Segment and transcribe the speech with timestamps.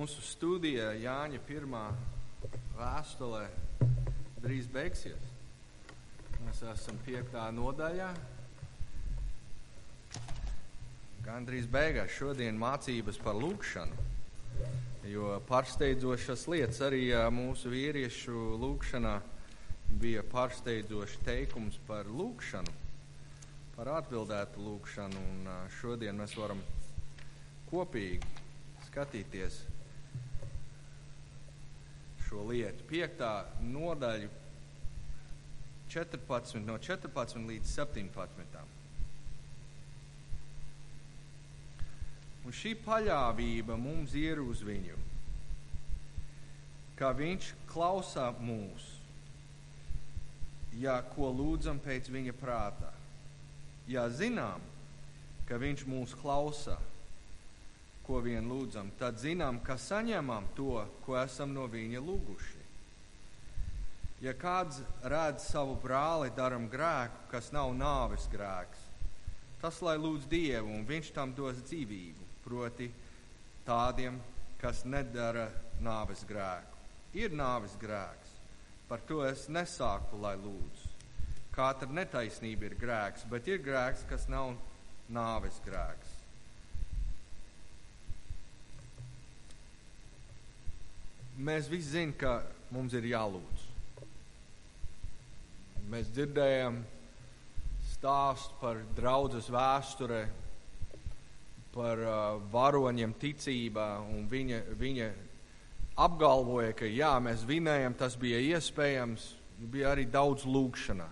[0.00, 1.82] Mūsu studija Jāņa pirmā
[2.72, 3.42] vēstulē
[4.40, 5.24] drīz beigsies.
[6.40, 8.06] Mēs esam piektā nodaļā.
[11.26, 14.06] Gan drīz beigās šodien mācības par lūkšanu.
[15.10, 17.02] Jo pārsteidzošas lietas arī
[17.36, 19.12] mūsu vīriešu lūkšanā
[20.00, 22.72] bija pārsteidzošs teikums par lūkšanu,
[23.74, 25.26] par atbildētu lūkšanu.
[25.34, 26.64] Un šodien mēs varam
[27.68, 28.32] kopīgi
[28.88, 29.60] skatīties
[32.30, 32.86] šo lietu.
[32.86, 34.28] Piektā nodaļa,
[35.90, 38.60] 14, no 14 līdz 17.
[42.46, 44.96] Un šī paļāvība mums ir uz viņu,
[46.96, 48.86] ka viņš klausa mūs,
[50.78, 52.92] ja ko lūdzam pēc viņa prātā.
[53.90, 54.62] Ja zinām,
[55.50, 56.78] ka viņš mūs klausa,
[58.10, 62.64] ko vien lūdzam, tad zinām, ka saņemam to, ko esam no viņa lūguši.
[64.24, 68.82] Ja kāds redz savu brāli daram grēku, kas nav nāves grēks,
[69.62, 72.90] tas lai lūdz Dievu, un viņš tam dos dzīvību, proti
[73.68, 74.18] tādiem,
[74.60, 75.46] kas nedara
[75.80, 76.82] nāves grēku.
[77.14, 78.34] Ir nāves grēks,
[78.90, 80.96] par to es nesāku, lai lūdzu.
[81.54, 84.56] Katra netaisnība ir grēks, bet ir grēks, kas nav
[85.14, 86.19] nāves grēks.
[91.40, 92.32] Mēs visi zinām, ka
[92.74, 93.66] mums ir jālūdz.
[95.90, 96.82] Mēs dzirdējam
[97.90, 100.20] stāstu par draudzes vēsturē,
[101.74, 105.08] par uh, varoņiem ticībā, un viņa, viņa
[106.00, 109.26] apgalvoja, ka jā, mēs vinējam, tas bija iespējams,
[109.70, 111.08] bija arī daudz lūgšanā.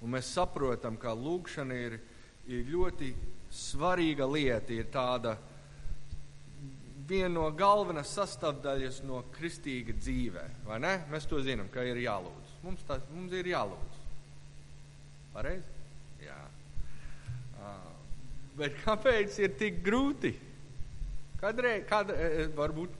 [0.00, 1.98] Un mēs saprotam, ka lūgšana ir,
[2.48, 3.12] ir ļoti
[3.52, 5.36] svarīga lieta, ir tāda
[7.10, 10.44] viena no galvenās sastāvdaļas no kristīga dzīvē.
[11.10, 12.54] Mēs to zinām, ka ir jālūdz.
[12.64, 13.98] Mums, tā, mums ir jālūdz.
[15.34, 15.76] Pareizi?
[16.24, 16.38] Jā.
[17.60, 17.90] Uh,
[18.58, 20.34] bet kāpēc ir tik grūti?
[21.40, 22.10] Kadreiz, kad,
[22.56, 22.96] varbūt,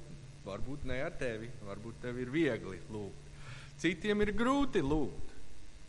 [0.46, 3.26] varbūt ne ar tevi, varbūt tev ir viegli lūgt.
[3.80, 5.28] Citiem ir grūti lūgt.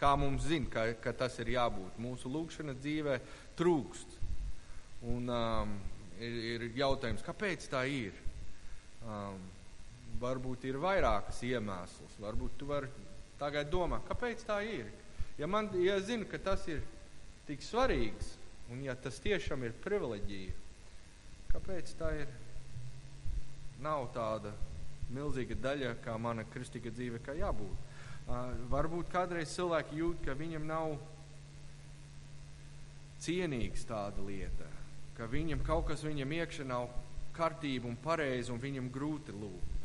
[0.02, 2.00] Kā mums zina, ka, ka tas ir jābūt.
[2.02, 3.20] Mūsu lūgšana dzīvē
[3.60, 4.18] trūkst.
[5.12, 5.76] Un, um,
[6.22, 8.16] ir, ir jautājums, kāpēc tā ir?
[9.02, 9.40] Um,
[10.22, 12.18] varbūt ir vairākas iemesls.
[12.22, 12.90] Varbūt tu vari
[13.40, 14.90] tagad domāt, kāpēc tā ir.
[15.40, 16.84] Ja man ja zinu, ka tas ir
[17.48, 18.36] tik svarīgs,
[18.72, 20.58] un ja tas tiešām ir privileģija,
[21.56, 22.36] kāpēc tā ir?
[23.82, 24.52] Nav tāda
[25.12, 27.88] milzīga daļa, kā mana kristīga dzīve, kā jābūt.
[28.30, 30.94] Uh, varbūt kādreiz cilvēki jūt, ka viņam nav
[33.26, 34.70] cienīgs tāda lieta
[35.18, 36.90] ka viņam kaut kas viņam iekšā nav
[37.36, 39.78] kārtība un pareizi, un viņam grūti lūgt.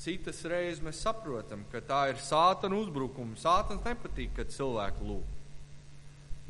[0.00, 3.40] Citas reizes mēs saprotam, ka tā ir sātana uzbrukums.
[3.46, 5.30] Sātans nepatīk, kad cilvēku lūg.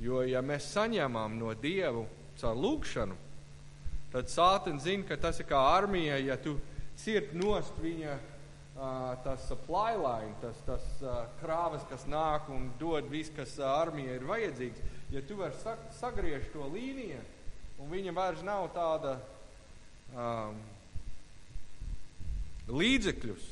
[0.03, 2.03] Jo, ja mēs saņemam no Dieva
[2.41, 3.15] caur lūgšanu,
[4.13, 6.59] tad sātans zina, ka tas ir kā armija, ja tu
[6.99, 8.19] cirt nost viņa
[9.25, 10.85] tas supply line, tas, tas
[11.41, 16.67] krāvas, kas nāk un dod viss, kas armijai ir vajadzīgs ja tu vari sagriezt to
[16.73, 17.21] līniju,
[17.83, 19.17] un viņa vairs nav tāda
[20.15, 20.57] um,
[22.73, 23.51] līdzekļus,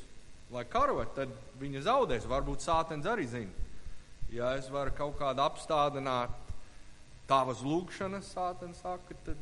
[0.55, 2.27] lai karot, tad viņa zaudēs.
[2.31, 3.69] Varbūt sātens arī zina.
[4.35, 6.33] Ja es varu kaut kādu apstādināt
[7.29, 9.41] tavas lūgšanas, sātens saka, tad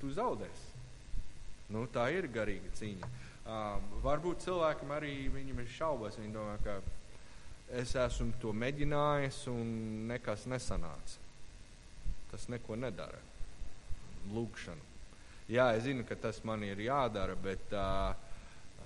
[0.00, 0.74] tu zaudēsi.
[1.74, 3.08] Nu, tā ir garīga cīņa.
[3.46, 6.18] Um, varbūt cilvēkam arī viņam ir šaubas.
[6.18, 6.78] Viņi domā, ka
[7.74, 9.70] es esmu to mēģinājis un
[10.10, 11.22] nekas nesanāca.
[12.30, 13.18] Tas neko nedara.
[14.34, 14.94] Lūkšana.
[15.50, 18.10] Jā, es zinu, ka tas man ir jādara, bet uh,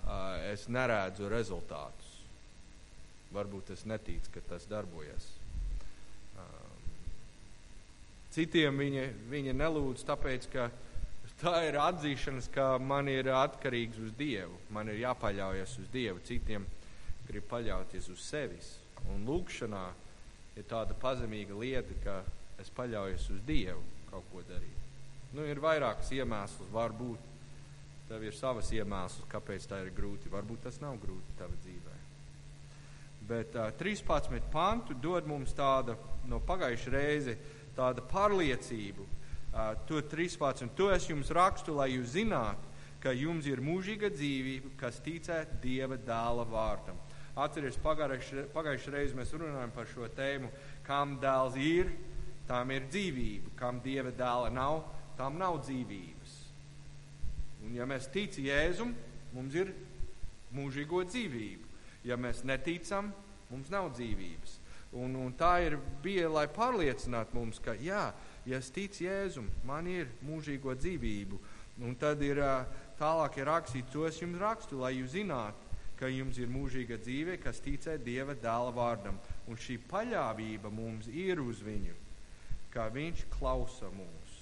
[0.04, 2.18] uh, es neredzu rezultātus.
[3.32, 5.30] Varbūt es neticu, ka tas darbojas.
[6.36, 6.74] Uh,
[8.34, 10.68] citiem viņa, viņa nelūdz, tāpēc ka
[11.40, 14.58] tā ir atzīšanas, ka man ir atkarīgs uz Dievu.
[14.74, 16.20] Man ir jāpaļaujas uz Dievu.
[16.28, 16.66] Citiem
[17.30, 18.74] grib paļauties uz sevis.
[19.14, 19.86] Un lūkšanā
[20.58, 22.20] ir tāda pazemīga lieta, ka
[22.60, 24.76] es paļaujos uz Dievu kaut ko darīt.
[25.30, 27.28] Nu, ir vairākas iemesls, varbūt
[28.10, 30.32] tev ir savas iemesls, kāpēc tā ir grūti.
[30.32, 31.98] Varbūt tas nav grūti tavā dzīvē.
[33.30, 34.40] Bet uh, 13.
[34.50, 35.94] pantu dod mums tāda
[36.26, 37.36] no pagājušā reize
[37.76, 39.06] tāda pārliecība.
[39.50, 40.66] Uh, to 13.
[40.74, 42.66] To es jums rakstu, lai jūs zinātu,
[43.00, 46.98] ka jums ir mūžīga dzīvība, kas ticē Dieva dēla vārtam.
[47.38, 50.50] Atcerieties, pagājušajā reizē mēs runājam par šo tēmu,
[50.86, 51.92] kam dēls ir,
[52.48, 54.82] tam ir dzīvība, kam dieva dēla nav,
[55.18, 56.36] tam nav dzīvības.
[57.64, 58.94] Un ja mēs ticam Jēzum,
[59.36, 59.70] mums ir
[60.56, 61.68] mūžīgo dzīvību.
[62.08, 63.12] Ja mēs neticam,
[63.50, 64.56] mums nav dzīvības.
[64.96, 68.08] Un, un tā ir bija, lai pārliecinātu mums, ka jā,
[68.48, 71.38] ja es ticu Jēzum, man ir mūžīgo dzīvību.
[71.86, 72.40] Un tad ir
[72.98, 75.69] tālāk ir rakstīts, to es jums rakstu, lai jūs zinātu,
[76.00, 79.18] ka jums ir mūžīga dzīve, kas ticē Dieva dēla vārdam.
[79.50, 81.96] Un šī paļāvība mums ir uz viņu,
[82.72, 84.36] kā viņš klausa mūs.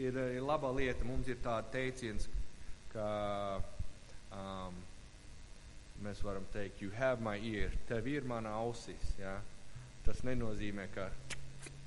[0.00, 2.28] Ir, ir laba lieta, mums ir tāda teiciens,
[2.94, 3.06] ka
[4.32, 4.78] um,
[6.00, 9.12] mēs varam teikt, you have my ear, tev ir mana ausis.
[9.20, 9.36] Ja?
[10.06, 11.10] Tas nenozīmē, ka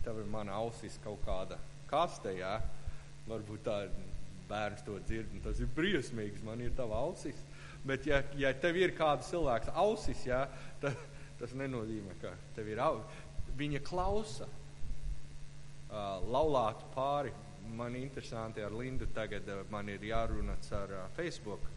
[0.06, 1.58] tev ir mana ausis kaut kāda
[1.90, 2.36] kaste.
[2.38, 2.60] Ja?
[3.26, 3.80] Varbūt tā
[4.50, 7.40] bērns to dzird, un tas ir briesmīgs, man ir tava ausis.
[7.84, 10.46] Bet, ja, ja tev ir kāda cilvēka ausis, ja,
[10.80, 10.96] tad
[11.40, 13.24] tas nenozīmē, ka tev ir ausis.
[13.60, 17.34] Viņa klausa uh, laulātu pāri.
[17.76, 21.68] Man ir interesanti ar Lindu tagad, uh, man ir jārunā ar uh, Facebook.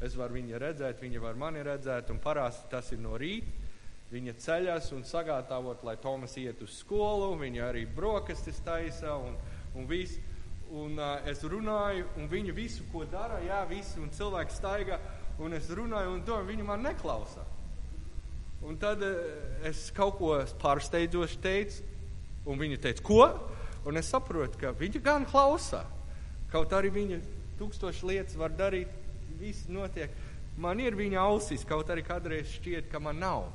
[0.00, 3.58] Es varu viņu redzēt, viņa var mani redzēt, un parasti tas ir no rīta.
[4.10, 9.36] Viņa ceļas un sagatavot, lai Tomas iet uz skolu, viņa arī brokastis taisa un,
[9.78, 10.18] un viss.
[10.70, 15.00] Un uh, es runāju, un viņa visu, ko dara, jā, visi, un cilvēki staigā
[15.40, 17.46] un es runāju, un domāju, viņi man neklausa.
[18.60, 21.86] Un tad eh, es kaut ko pārsteidzoši teicu,
[22.50, 23.22] un viņa teica, ko?
[23.88, 25.86] Un es saprotu, ka viņa gan klausa.
[26.52, 27.20] Kaut arī viņa
[27.60, 28.92] tūkstoši lietas var darīt,
[29.40, 30.12] viss notiek.
[30.60, 33.48] Man ir viņa ausīs, kaut arī kādreiz šķiet, ka man nav.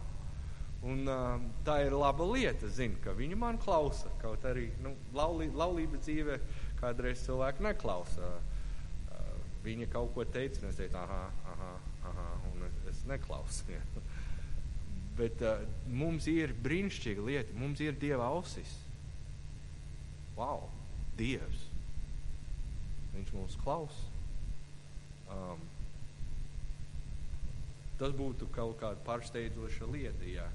[0.85, 4.09] Un, uh, tā ir laba lieta, zinu, ka viņi man klausa.
[4.21, 6.39] Kaut arī nu, laulī, laulība dzīve
[6.81, 8.29] kādreiz cilvēku neklausa.
[8.29, 8.54] Uh,
[9.65, 11.71] viņa kaut ko teica, un es teicu, ah, aha,
[12.11, 13.67] aha, un es neklausu.
[13.73, 13.81] Ja.
[15.19, 18.73] Bet uh, mums ir brīnišķīga lieta, mums ir Dieva ausis.
[20.35, 20.67] Wow,
[21.15, 21.69] Dievs!
[23.15, 24.11] Viņš mūs klausa.
[25.31, 25.63] Um,
[27.99, 30.49] tas būtu kaut kāda pārsteidzoša lieta, ja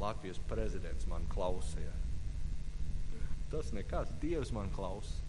[0.00, 1.92] Latvijas prezidents man klausīja.
[3.52, 5.21] Tas nekas, Dievs man klausa.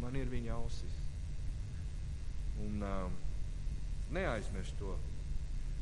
[0.00, 0.98] Man ir viņa ausis.
[2.60, 3.16] Un um,
[4.14, 4.94] neaizmirst to,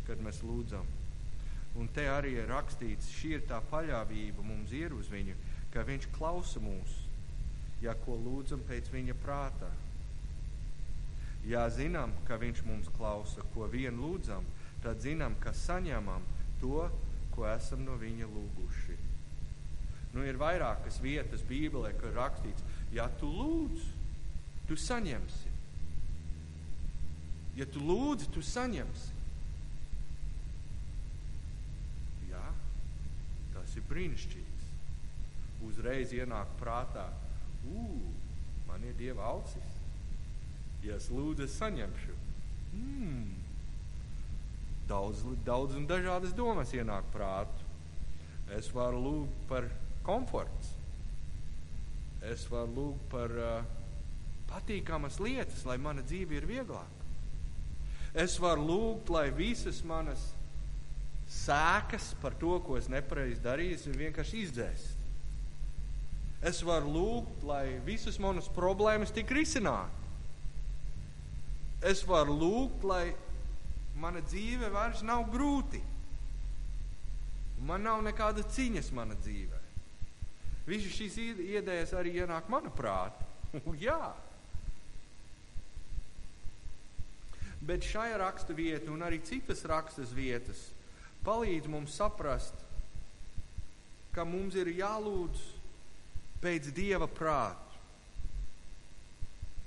[0.06, 0.86] kad mēs lūdzam.
[1.78, 5.36] Un te arī ir rakstīts, šī ir tā paļāvība mums ir uz viņu,
[5.74, 6.94] ka viņš klausa mūs,
[7.84, 9.68] ja ko lūdzam pēc viņa prātā.
[11.46, 14.46] Ja zinām, ka viņš mums klausa, ko vien lūdzam,
[14.82, 16.24] tad zinām, ka saņemam
[16.62, 16.88] to,
[17.34, 18.96] ko esam no viņa lūguši.
[20.16, 22.64] Nu, ir vairākas vietas Bībelē, kur rakstīts,
[22.96, 23.86] ja tu lūdz,
[24.68, 25.54] tu saņemsi.
[27.58, 29.16] Ja tu lūdzi, tu saņemsi.
[32.28, 32.44] Jā,
[33.56, 34.68] tas ir brīnišķīgs.
[35.66, 37.08] Uzreiz ienāk prātā,
[37.66, 38.12] ugh,
[38.68, 39.74] man ir dieva ausis.
[40.84, 42.14] Ja es lūdzu, es saņemšu.
[42.78, 43.32] Mm.
[44.88, 47.66] Daudz, daudz un dažādas domas ienāk prātu.
[48.54, 49.66] Es varu lūgt par
[50.06, 50.70] komforts.
[52.24, 53.66] Es varu lūgt par uh,
[54.48, 57.06] patīkamas lietas, lai mana dzīve ir vieglāka.
[58.16, 60.22] Es varu lūgt, lai visas manas
[61.28, 64.94] sēkas par to, ko es nepareizi darīju, ir vienkārši izdzēst.
[66.48, 70.06] Es varu lūgt, lai visas manas problēmas tik risinātu.
[71.82, 73.12] Es varu lūgt, lai
[73.98, 75.82] mana dzīve vairs nav grūti.
[77.66, 79.60] Man nav nekāda ciņas mana dzīvē.
[80.68, 81.18] Visas šīs
[81.58, 83.26] idejas arī ienāk manā prātā.
[83.86, 84.14] Jā,
[87.60, 90.68] Bet šai rakstu vieta un arī citas rakstas vietas
[91.26, 92.54] palīdz mums saprast,
[94.14, 95.42] ka mums ir jālūdz
[96.42, 97.64] pēc Dieva prāta.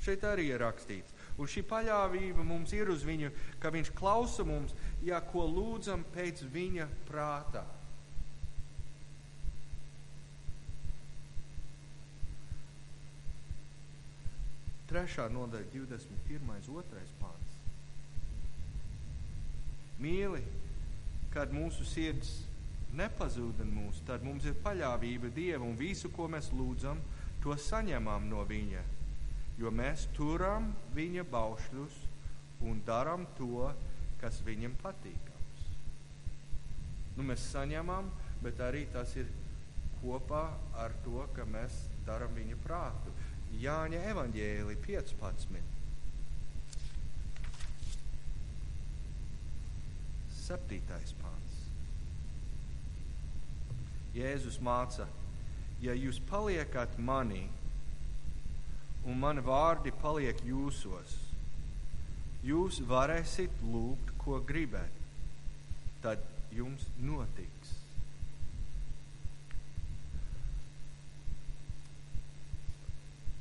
[0.02, 1.14] Šeit arī ir rakstīts.
[1.38, 3.30] Un šī paļāvība mums ir uz viņu,
[3.62, 4.74] ka viņš klausa mums,
[5.06, 7.64] ja ko lūdzam pēc viņa prātā.
[14.92, 16.58] Trešā nodaļa, 21.
[16.68, 17.06] 2.
[20.02, 20.42] Mīli,
[21.32, 22.42] kad mūsu sirds
[22.98, 27.00] nepazūda mūsu, tad mums ir paļāvība Dievam un visu, ko mēs lūdzam,
[27.44, 28.84] to saņemam no Viņa.
[29.62, 32.00] Jo mēs turam Viņa baušļus
[32.68, 33.70] un darām to,
[34.22, 35.68] kas Viņam patīkams.
[37.18, 38.10] Nu, mēs saņemam,
[38.44, 39.30] bet arī tas ir
[40.02, 40.46] kopā
[40.82, 43.14] ar to, ka mēs darām Viņa prātu.
[43.62, 45.81] Jāņa evaņģēli 15.
[50.52, 51.60] Septītais pāns.
[54.12, 55.06] Jēzus māca,
[55.80, 57.46] ja jūs paliekat manī
[59.08, 61.14] un mani vārdi paliek jūsos.
[62.44, 64.98] Jūs varēsiet lūgt, ko gribat,
[66.04, 67.78] tad jums notiks.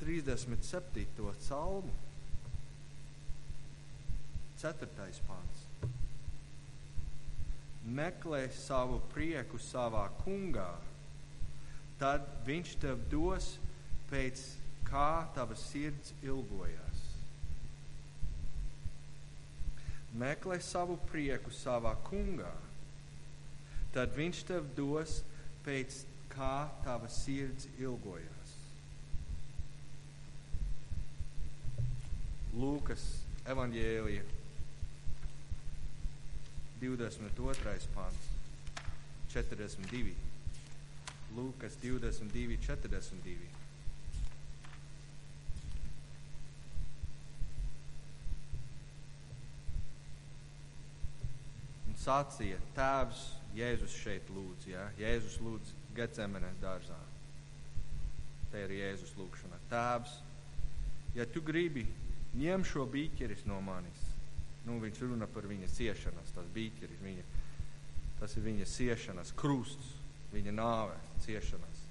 [0.05, 1.97] Trīsdesmit septīto salmu,
[4.63, 5.60] ceturtais pāns.
[7.85, 10.69] Meklē savu prieku savā kungā,
[12.01, 13.55] tad viņš tev dos
[14.11, 14.43] pēc
[14.85, 17.07] kā tava sirds ilgojas.
[20.21, 22.53] Meklē savu prieku savā kungā,
[23.95, 25.21] tad viņš tev dos
[25.65, 26.03] pēc
[26.35, 28.57] kā tava sirds ilgojas.
[32.61, 33.07] Lūkas
[33.49, 34.40] evanģēlija
[36.81, 37.89] 22.
[37.95, 38.29] pāns
[39.33, 40.15] 42.
[41.37, 43.61] Lūkas 22, 42.
[52.01, 53.23] sacīja, Tēvs,
[53.57, 54.87] Jēzus šeit lūdz, ja?
[54.99, 56.99] Jēzus lūdz Gecemenes dārzā.
[58.51, 59.59] Te ir Jēzus lūgšana.
[59.71, 60.15] Tēvs,
[61.19, 61.85] ja tu gribi,
[62.41, 64.00] ņem šo bīķeris no manis.
[64.67, 67.25] Nu, viņš runā par viņa ciešanas, tas bīķeris, viņa,
[68.21, 69.95] tas ir viņa ciešanas, krusts,
[70.35, 71.87] viņa nāve, ciešanas.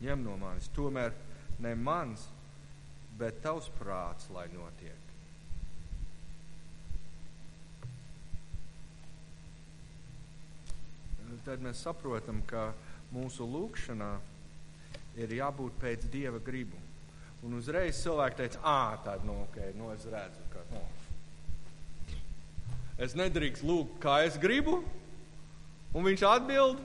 [0.00, 0.70] Ņem no manis.
[0.76, 1.12] Tomēr
[1.60, 2.24] ne mans,
[3.20, 5.10] bet tavs prāts, lai notiek.
[11.44, 12.70] tad mēs saprotam, ka
[13.14, 14.10] mūsu lūkšanā
[15.20, 16.78] ir jābūt pēc Dieva gribu.
[17.46, 20.82] Un uzreiz cilvēki teica, ah, tāda, nu, ok, nu, es redzu, ka, nu,
[23.00, 24.80] es nedrīkst lūgt, kā es gribu,
[25.94, 26.80] un viņš atbild,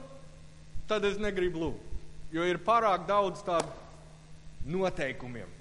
[0.89, 1.91] tad es negribu lūgt.
[2.36, 3.69] Jo ir pārāk daudz tādu
[4.65, 5.51] noteikumiem.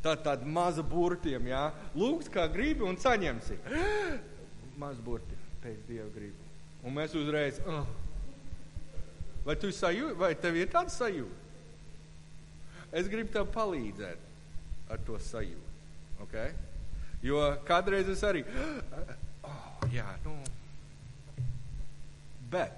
[0.00, 3.58] Tad tāda maza burtiem, jā, lūgt, kā gribi, un saņemsi.
[4.80, 6.46] Maz burti pēc Dieva gribu.
[6.88, 7.82] Un mēs uzreiz, uh,
[9.44, 11.38] Vai, sajūti, vai tev ir tāda sajūta?
[12.92, 15.68] Es gribu tev palīdzēt ar to sajūtu.
[16.26, 16.52] Okay?
[17.24, 19.14] Jo kādreiz es arī, oh,
[19.94, 20.36] jā, nu,
[22.50, 22.76] bet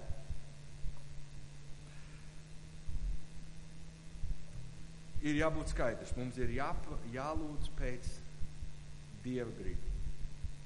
[5.22, 6.14] ir jābūt skaidrs.
[6.18, 6.68] Mums ir jā,
[7.14, 8.10] jālūdz pēc
[9.24, 9.92] dieva gribu,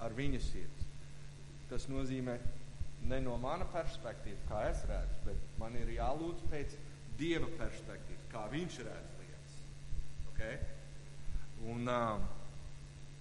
[0.02, 0.86] ar viņa sirds.
[1.70, 2.36] Tas nozīmē,
[3.10, 6.76] ne no mana perspektīvas, kā es redzu, bet man ir jālūdz pēc
[7.16, 9.52] Dieva perspektīvas, kā Viņš redz lietas.
[10.30, 10.58] Okay?
[11.72, 12.18] Un, uh,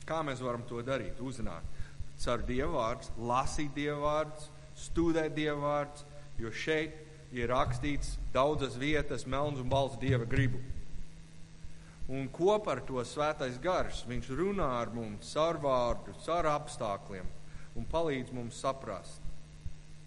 [0.04, 1.22] kā mēs varam to darīt?
[1.24, 1.75] Uzzināt
[2.24, 4.48] caur Dieva vārdu, lasīt Dieva vārdus,
[4.86, 6.06] studēt Dieva vārdus,
[6.40, 6.96] jo šeit
[7.36, 10.62] ir rakstīts daudzas vietas, melns un balts Dieva gribu.
[12.06, 17.32] Un kopā ar to svētais gars viņš runā ar mums caur vārdu, caur apstākļiem
[17.76, 19.24] un palīdz mums saprast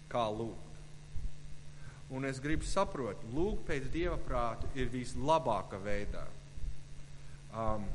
[0.09, 0.69] kā lūgt.
[2.09, 6.23] Un es gribu saprast, lūgt pēc dieva prāta ir vislabākā veidā.
[7.53, 7.85] Um,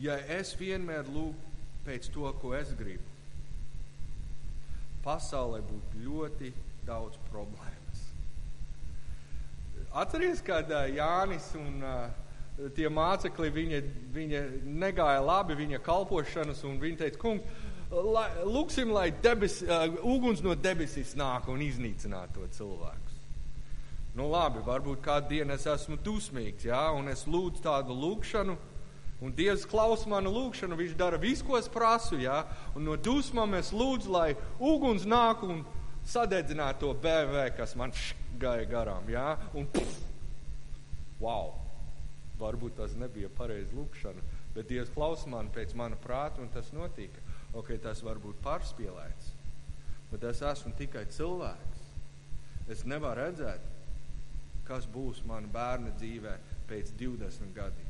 [0.00, 1.54] ja es vienmēr lūgtu
[1.86, 3.06] pēc to, ko es gribu,
[5.06, 6.52] pasaulē būtu ļoti
[6.86, 8.02] daudz problēmas.
[9.96, 13.80] Atcerieties, kad uh, Jānis un uh, tie mācekļi, viņa,
[14.12, 14.42] viņa
[14.82, 20.56] negāja labi viņa kalpošanas, un viņa teica, kungs, lai, lūksim, lai debes, uh, uguns no
[20.58, 23.14] debesīs nāk un iznīcinātu to cilvēku.
[24.16, 28.56] Nu, labi, varbūt kādu dienu es esmu dusmīgs, jā, un es lūdzu tādu lūgšanu,
[29.20, 32.42] un Dievs klausa manu lūgšanu, Viņš dara visu, ko es prasu, jā,
[32.76, 35.64] un no dusmām es lūdzu, lai uguns nāk un
[36.06, 37.94] sadedzinātu to BV, kas man
[38.38, 40.02] gāja garām, jā, un pff,
[41.20, 41.54] wow,
[42.40, 44.24] varbūt tas nebija pareizi lūgšana,
[44.56, 47.24] bet Dievs klausa man pēc mana prāta, un tas notika.
[47.56, 49.32] Ok, tas var būt pārspīlēts,
[50.10, 51.84] bet es esmu tikai cilvēks.
[52.68, 53.64] Es nevaru redzēt,
[54.66, 56.34] kas būs mana bērna dzīvē
[56.68, 57.85] pēc 20 gadiem.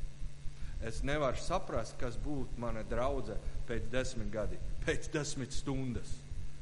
[0.85, 6.13] Es nevaru saprast, kas būtu mana draudzene pēc desmit gadiem, pēc desmit stundas.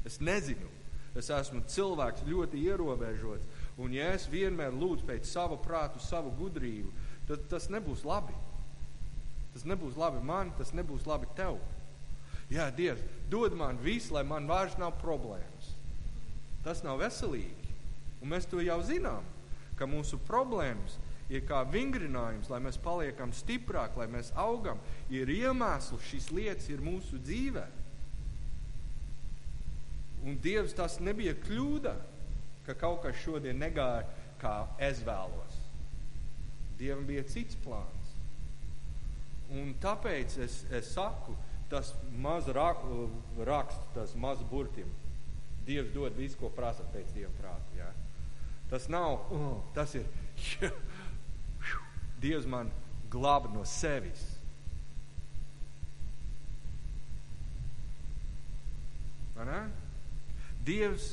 [0.07, 0.71] Es nezinu.
[1.15, 3.45] Es esmu cilvēks ļoti ierobežots,
[3.79, 6.91] un ja es vienmēr lūdzu pēc sava prātu, savu gudrību,
[7.29, 8.35] tad tas nebūs labi.
[9.55, 11.61] Tas nebūs labi man, tas nebūs labi tev.
[12.51, 12.99] Jā, Dievs,
[13.31, 15.71] dod man visu, lai man vairs nav problēmas.
[16.65, 17.71] Tas nav veselīgi.
[18.19, 19.23] Un mēs to jau zinām,
[19.79, 24.81] ka mūsu problēmas ir kā vingrinājums, lai mēs paliekam stiprāki, lai mēs augam.
[25.09, 27.65] Ir iemesls, šīs lietas ir mūsu dzīvē.
[30.25, 31.95] Un Dievs tas nebija kļūda,
[32.65, 34.05] ka kaut kas šodien negāja,
[34.41, 35.59] kā es vēlos.
[36.79, 38.15] Dievam bija cits plāns.
[39.53, 41.35] Un tāpēc es, es saku,
[41.69, 42.81] tas maz rak,
[43.45, 44.89] raksts, tas maz burtim.
[45.65, 47.77] Dievs dod visu, ko prasa pēc Dieva prāta.
[47.77, 47.91] Ja?
[48.69, 49.29] Tas nav,
[49.77, 50.05] tas ir,
[52.21, 52.71] Dievs man
[53.11, 54.23] glāba no sevis.
[60.65, 61.11] Dievs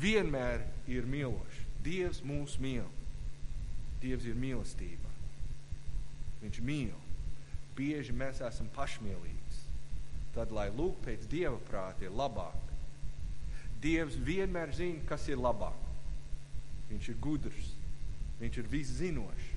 [0.00, 1.60] vienmēr ir mīlošs.
[1.84, 2.88] Dievs mūs mīl.
[4.02, 5.10] Dievs ir mīlestība.
[6.42, 6.96] Viņš mīl.
[7.76, 9.42] Bieži mēs esam pašmīlīgi.
[10.32, 12.70] Tad, lai lūk pēc Dieva prāta, ir labāk.
[13.82, 15.76] Dievs vienmēr zina, kas ir labāk.
[16.88, 17.72] Viņš ir gudrs,
[18.40, 19.51] viņš ir viszinošs.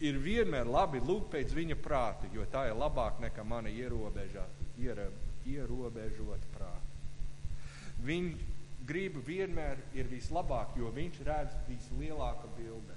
[0.00, 4.46] Ir vienmēr labi lūgt pēc viņa prāta, jo tā ir labāk nekā mana ierobežā,
[4.80, 5.10] iere,
[5.44, 7.58] ierobežot prāta.
[8.00, 8.48] Viņa
[8.88, 12.96] griba vienmēr ir vislabāk, jo viņš redz vislielāko bildi.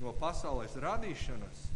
[0.00, 1.66] No pasaules radīšanas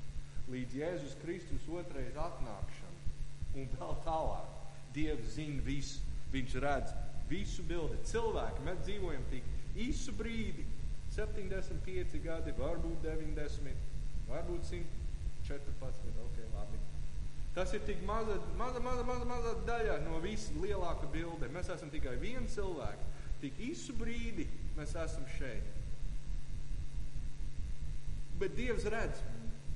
[0.48, 4.56] līdz Jēzus Kristus otrais atnākšanai un vēl tālāk.
[4.96, 6.00] Dievs zina visu,
[6.32, 6.94] viņš redz
[7.28, 8.00] visu bildi.
[8.08, 9.46] Cilvēki, mēs dzīvojam tik
[9.78, 10.64] īsu brīdi,
[11.18, 13.88] 75 gadi, varbūt 90,
[14.28, 16.12] varbūt 114.
[16.28, 16.78] Okay, labi.
[17.56, 21.48] Tas ir tik maza, maza, maza, maza, maza daļa no visas lielāka bilde.
[21.50, 23.08] Mēs esam tikai viens cilvēks.
[23.42, 24.46] Tik īsu brīdi
[24.76, 25.74] mēs esam šeit.
[28.38, 29.24] Bet Dievs redz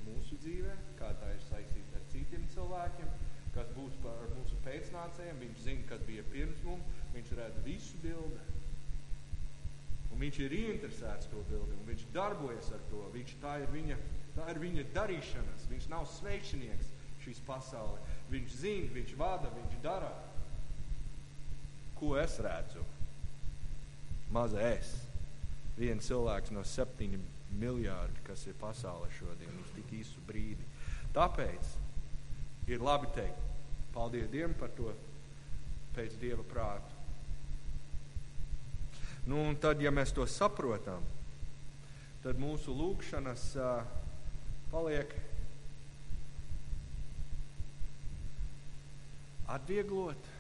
[0.07, 3.11] mūsu dzīvē, kā tā ir saistīta ar citiem cilvēkiem,
[3.57, 5.43] kas būs par mūsu pēcnācējiem.
[5.43, 7.03] Viņš zina, kas bija pirms mums.
[7.17, 8.62] Viņš redz visu bildi.
[10.13, 13.05] Un viņš ir ieinteresēts to bildi, un viņš darbojas ar to.
[13.15, 13.97] Viņš, tā, ir viņa,
[14.37, 15.69] tā ir viņa darīšanas.
[15.73, 16.91] Viņš nav sveicinieks
[17.25, 18.13] šīs pasaules.
[18.33, 20.11] Viņš zina, viņš vada, viņš dara.
[21.99, 22.85] Ko es redzu?
[24.33, 24.95] Maza es.
[25.77, 27.23] Viens cilvēks no septiņiem
[27.61, 30.65] miljārdi, kas ir pasaulē šodien, uz tik īsu brīdi.
[31.13, 31.75] Tāpēc
[32.73, 33.49] ir labi teikt,
[33.93, 34.93] paldies Dievam par to
[35.97, 36.92] pēc Dieva prātu.
[39.27, 41.03] Nu, un tad, ja mēs to saprotam,
[42.25, 43.85] tad mūsu lūgšanas uh,
[44.73, 45.13] paliek
[49.47, 50.31] atvieglot.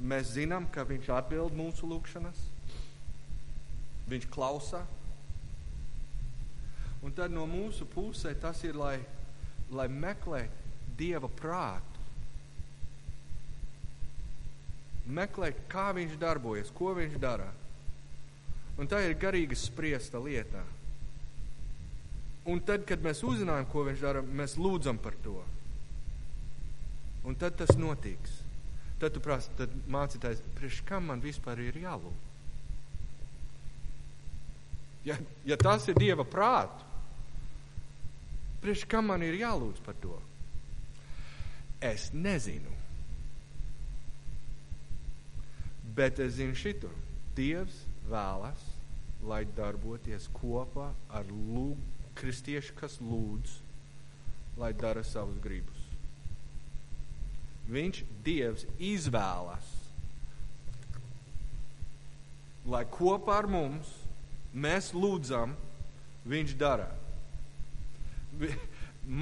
[0.00, 2.46] Mēs zinām, ka Viņš atbild mūsu lūgšanas,
[4.10, 4.84] Viņš klausa.
[7.02, 9.00] Un tad no mūsu pusē tas ir, lai,
[9.74, 10.46] lai meklē
[11.00, 11.89] Dieva prātu.
[15.06, 17.48] Meklē, kā Viņš darbojas, ko Viņš dara.
[18.80, 20.62] Un tā ir garīga spriesta lieta.
[22.48, 25.36] Un tad, kad mēs uzzinājām, ko viņš dara, mēs lūdzam par to.
[27.28, 28.38] Un tad tas notiks.
[29.00, 32.26] Tad tu prasi, tad mācītājs, priekš kam man vispār ir jālūdz?
[35.08, 35.16] Ja,
[35.48, 36.84] ja tas ir Dieva prāts,
[38.60, 40.18] priekš kam man ir jālūdz par to?
[41.80, 42.72] Es nezinu.
[46.00, 46.88] Bet es zinu šito.
[47.36, 48.60] Dievs vēlas,
[49.20, 53.52] lai darboties kopā ar lūgumu kristieši, kas lūdz,
[54.60, 55.84] lai dara savus gribus.
[57.70, 59.68] Viņš, Dievs, izvēlas,
[62.66, 63.92] lai kopā ar mums
[64.52, 65.54] mēs lūdzam,
[66.30, 66.90] Viņš dara.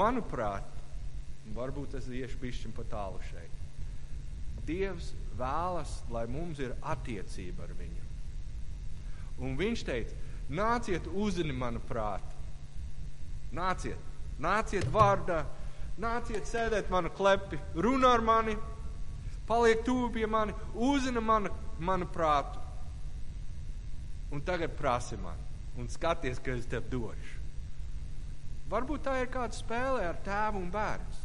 [0.01, 0.67] Manuprāt,
[1.55, 3.61] varbūt es iešu pišķiņu pa tālu šeit.
[4.67, 8.05] Dievs vēlas, lai mums ir attiecība ar viņu.
[9.45, 10.17] Un viņš teica,
[10.51, 12.35] nāciet uzzini manu prātu.
[13.55, 14.01] Nāciet,
[14.43, 15.45] nāciet vārdā,
[15.99, 18.57] nāciet sēdēt manu klepi, runā ar mani,
[19.49, 22.61] paliek tuvu pie mani, uzzina manu, manu prātu.
[24.35, 25.39] Un tagad prasi man,
[25.79, 27.39] un skaties, ka es tev došu.
[28.69, 31.25] Varbūt tā ir kāda spēle ar tēvu un bērnu.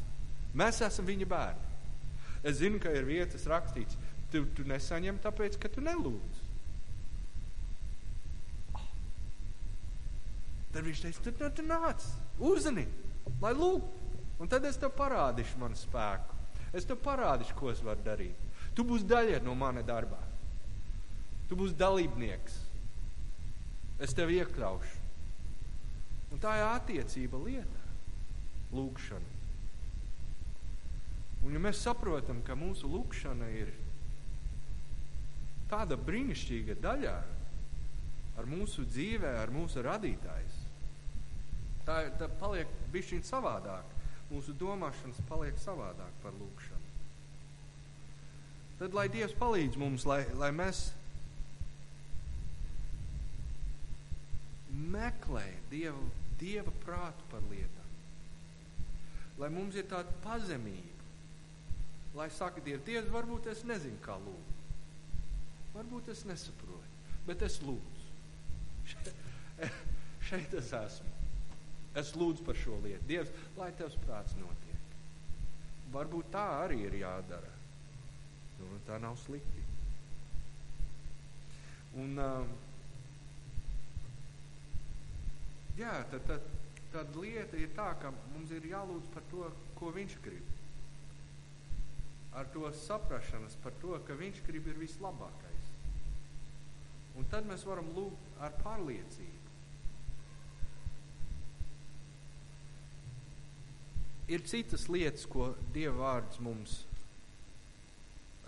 [0.56, 1.72] Mēs esam viņa bērni.
[2.44, 3.98] Es zinu, ka ir vietas rakstīts,
[4.34, 6.42] tu, tu nesaņem tāpēc, ka tu nelūdz.
[10.74, 12.06] Tad viņš teica, tad, tad nāc,
[12.42, 12.88] uzzini,
[13.44, 13.86] lai lūk,
[14.42, 16.40] un tad es tev parādīšu manu spēku.
[16.74, 18.40] Es tev parādīšu, ko es varu darīt.
[18.74, 20.18] Tu būsi daļa no mana darbā.
[21.46, 22.56] Tu būsi dalībnieks.
[24.02, 25.04] Es tev iekļaušu.
[26.34, 27.84] Un tā ir attiecība lieta,
[28.74, 29.38] lūkšana.
[31.46, 33.70] Un ja mēs saprotam, ka mūsu lūkšana ir
[35.74, 37.16] tāda brīnišķīga daļā
[38.38, 40.62] ar mūsu dzīvē, ar mūsu radītājs.
[41.88, 43.90] Tā, tā paliek bišķiņ savādāk.
[44.32, 46.92] Mūsu domāšanas paliek savādāk par lūkšanu.
[48.80, 50.88] Tad lai Dievs palīdz mums, lai, lai mēs
[54.94, 56.08] meklējam Dievu,
[56.42, 57.92] Dieva prātu par lietām.
[59.42, 61.06] Lai mums ir tāda pazemība,
[62.18, 64.53] lai saka, Dievs, Dievs varbūt es nezinu, kā lūgt.
[65.74, 69.14] Varbūt es nesaprotu, bet es lūdzu.
[70.28, 71.12] Šeit, es esmu.
[71.98, 73.06] Es lūdzu par šo lietu.
[73.10, 74.96] Dievs, lai tevs prāts notiek.
[75.94, 77.52] Varbūt tā arī ir jādara.
[78.60, 79.62] Nu, tā nav slikti.
[82.02, 82.48] Un, uh,
[85.78, 86.48] jā, tad, tad,
[86.94, 90.50] tad lieta ir tā, ka mums ir jālūdz par to, ko viņš grib.
[92.34, 95.43] Ar to saprašanas par to, ka viņš grib ir vislabākais.
[97.20, 99.42] Un tad mēs varam lūgt ar pārliecību.
[104.34, 106.78] Ir citas lietas, ko Dieva vārds mums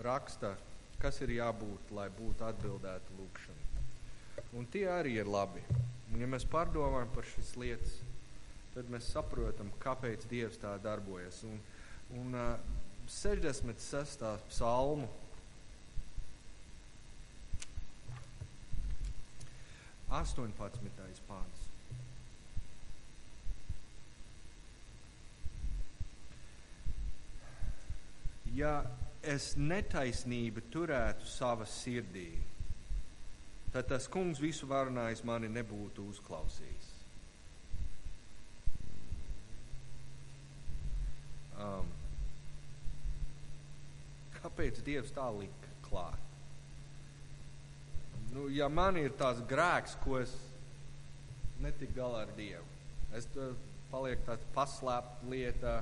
[0.02, 0.56] raksta,
[1.02, 3.84] kas ir jābūt, lai būtu atbildēta lūkšana.
[4.56, 5.62] Un tie arī ir labi.
[6.14, 7.98] Un, ja mēs pārdomājam par šīs lietas,
[8.74, 11.42] tad mēs saprotam, kāpēc Dievs tā darbojas.
[11.48, 11.60] Un,
[12.22, 12.56] un uh,
[13.12, 14.24] 66.
[14.50, 15.10] psalmu.
[20.16, 21.64] Astoņpadsmitais pāns.
[28.56, 28.76] Ja
[29.26, 32.30] es netaisnību turētu savā sirdī,
[33.74, 36.92] tad tas kungs visu varonājis mani nebūtu uzklausījis.
[41.66, 41.90] Um,
[44.38, 46.25] kāpēc Dievs tā lika klāt?
[48.36, 50.34] Nu, ja man ir tās grēks, ko es
[51.64, 52.66] netiku galā ar Dievu,
[53.16, 53.30] es
[53.92, 55.76] palieku tāds paslēpta lieta,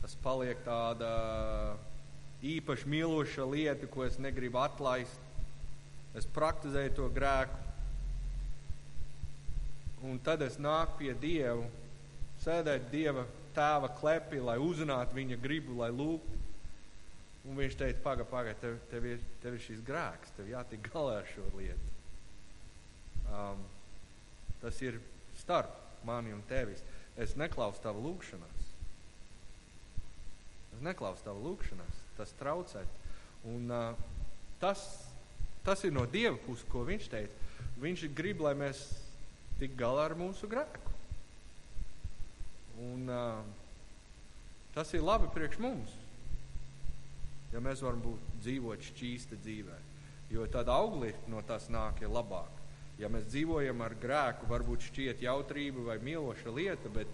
[0.00, 1.12] tas paliek tāda
[2.42, 5.22] īpaši mīloša lieta, ko es negribu atlaist
[6.16, 7.62] es praktizēju to grēku.
[10.06, 11.66] Un tad es nāku pie Dieva,
[12.44, 16.40] sēdēt Dieva tēva klepī, lai uzzinātu viņa gribu, lai lūgtu.
[17.46, 21.20] Un viņš teica, pagaidi, pagaidi, tev, tev, ir, tev ir šis grēks, tev jātiek galā
[21.20, 21.92] ar šo lietu.
[23.26, 23.62] Um,
[24.62, 24.98] tas ir
[25.38, 25.74] starp
[26.06, 26.82] mani un tevis.
[27.16, 28.70] Es neklausu tavu lūgšanās.
[30.76, 32.02] Es neklausu tavu lūgšanās.
[32.18, 32.82] Tas traucē.
[33.46, 34.08] Un uh,
[34.60, 34.82] tas
[35.66, 37.46] Tas ir no Dieva puses, ko viņš teica.
[37.82, 38.84] Viņš grib, lai mēs
[39.58, 40.92] tik galā ar mūsu grēku.
[42.86, 43.40] Un, uh,
[44.76, 45.96] tas ir labi priekš mums,
[47.56, 49.76] ja mēs varam būt dzīvot šķīsta dzīvē.
[50.28, 52.52] Jo tad augli no tās nāk ir labāk.
[53.00, 57.08] Ja mēs dzīvojam ar grēku, varbūt šķiet jautrība vai mīloša lieta, bet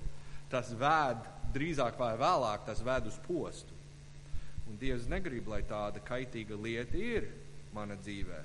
[0.51, 1.23] tas vēd
[1.55, 3.79] drīzāk vai vēlāk, tas vēd uz postu.
[4.67, 7.29] Un Dievs negrib, lai tāda kaitīga lieta ir
[7.75, 8.41] mana dzīvē.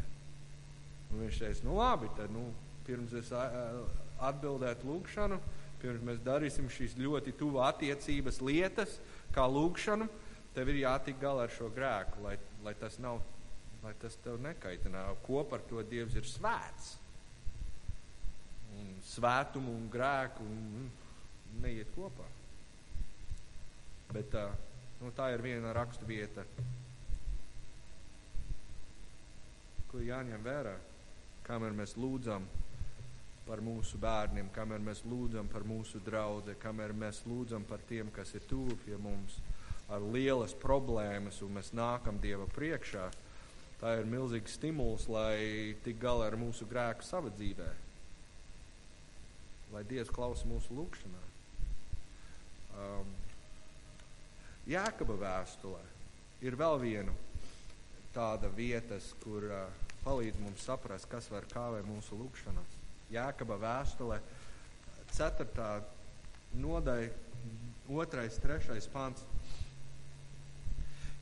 [1.13, 2.49] Un viņš teica, nu labi, tad nu,
[2.87, 5.37] pirms es atbildētu lūgšanu,
[5.81, 8.97] pirms mēs darīsim šīs ļoti tuvu attiecības lietas,
[9.35, 10.09] kā lūgšanu,
[10.57, 12.33] tev ir jātik galā ar šo grēku, lai,
[12.65, 13.21] lai tas nav,
[13.83, 15.03] lai tas tev nekaitinā.
[15.27, 16.95] Ko par to Dievs ir svēts?
[18.77, 22.25] Un svētumu un grēku un, un neiet kopā.
[24.09, 24.55] Bet uh,
[25.03, 26.45] nu, tā ir viena rakstu vieta,
[29.91, 30.73] ko jāņem vērā,
[31.45, 32.47] kamēr mēs lūdzam
[33.47, 38.33] par mūsu bērniem, kamēr mēs lūdzam par mūsu draugu, kamēr mēs lūdzam par tiem, kas
[38.35, 39.37] ir tuvu pie mums,
[39.93, 43.07] ar lielas problēmas, un mēs nākam Dieva priekšā.
[43.77, 47.67] Tā ir milzīgs stimuls, lai tik galā ar mūsu grēku savā dzīvē,
[49.75, 51.23] lai Dievs klausa mūsu lūgšanā.
[52.77, 53.13] Um,
[54.67, 55.83] Jēkaba vēstulē
[56.43, 57.13] ir vēl viena
[58.17, 62.75] tāda vietas, kur uh, palīdz mums saprast, kas var kāvēt mūsu lūgšanās.
[63.13, 64.19] Jēkaba vēstule,
[65.13, 65.69] 4.
[66.59, 67.09] nodaļa,
[67.87, 68.27] 2.
[68.43, 68.81] 3.
[68.91, 69.36] pants.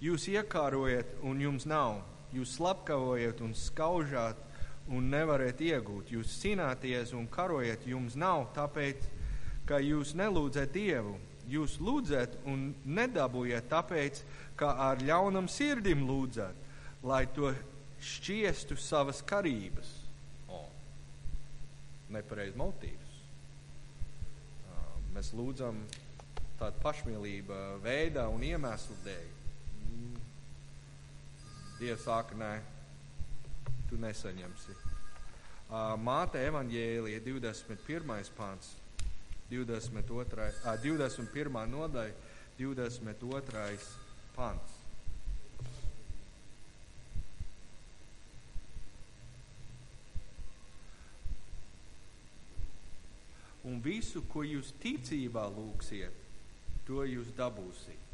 [0.05, 2.03] Jūs iekārojat, un jums nav.
[2.35, 4.37] Jūs slepkavojat un skaužat,
[4.91, 6.11] un nevarat iegūt.
[6.13, 9.07] Jūs cīnāties un karojat, jums nav, tāpēc,
[9.65, 11.15] ka jūs nelūdzat Dievu.
[11.49, 14.21] Jūs lūdzat un nedabūjat, tāpēc,
[14.57, 16.57] ka ar ļaunam sirdim lūdzat,
[17.05, 17.53] lai to
[18.01, 19.89] šķiestu savas karības.
[20.49, 20.67] Oh.
[22.13, 23.21] Nepareiz motīvs.
[25.15, 25.79] Mēs lūdzam
[26.59, 29.34] tādu pašmīlību veidā un iemeslu dēļ.
[31.79, 32.53] Dievs saka, nē,
[33.89, 34.77] tu nesaņemsi.
[36.05, 38.31] Māte evaņģēlija 21.
[38.37, 38.71] pāns,
[39.49, 40.47] 22.
[40.63, 41.61] Uh, 21.
[41.73, 42.15] nodaļa,
[42.61, 43.91] 22.
[44.37, 44.81] pāns.
[53.85, 56.23] visu, ko jūs ticībā lūgsiet,
[56.87, 58.04] to jūs dabūsiet.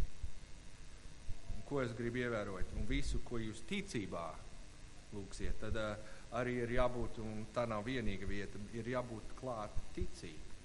[1.72, 2.74] Ko es gribu ievērot?
[2.76, 4.26] Un visu, ko jūs ticībā
[5.16, 5.94] lūgsiet, tad uh,
[6.36, 10.58] arī ir jābūt, un tā nav vienīga vieta, ir jābūt klāt ticība.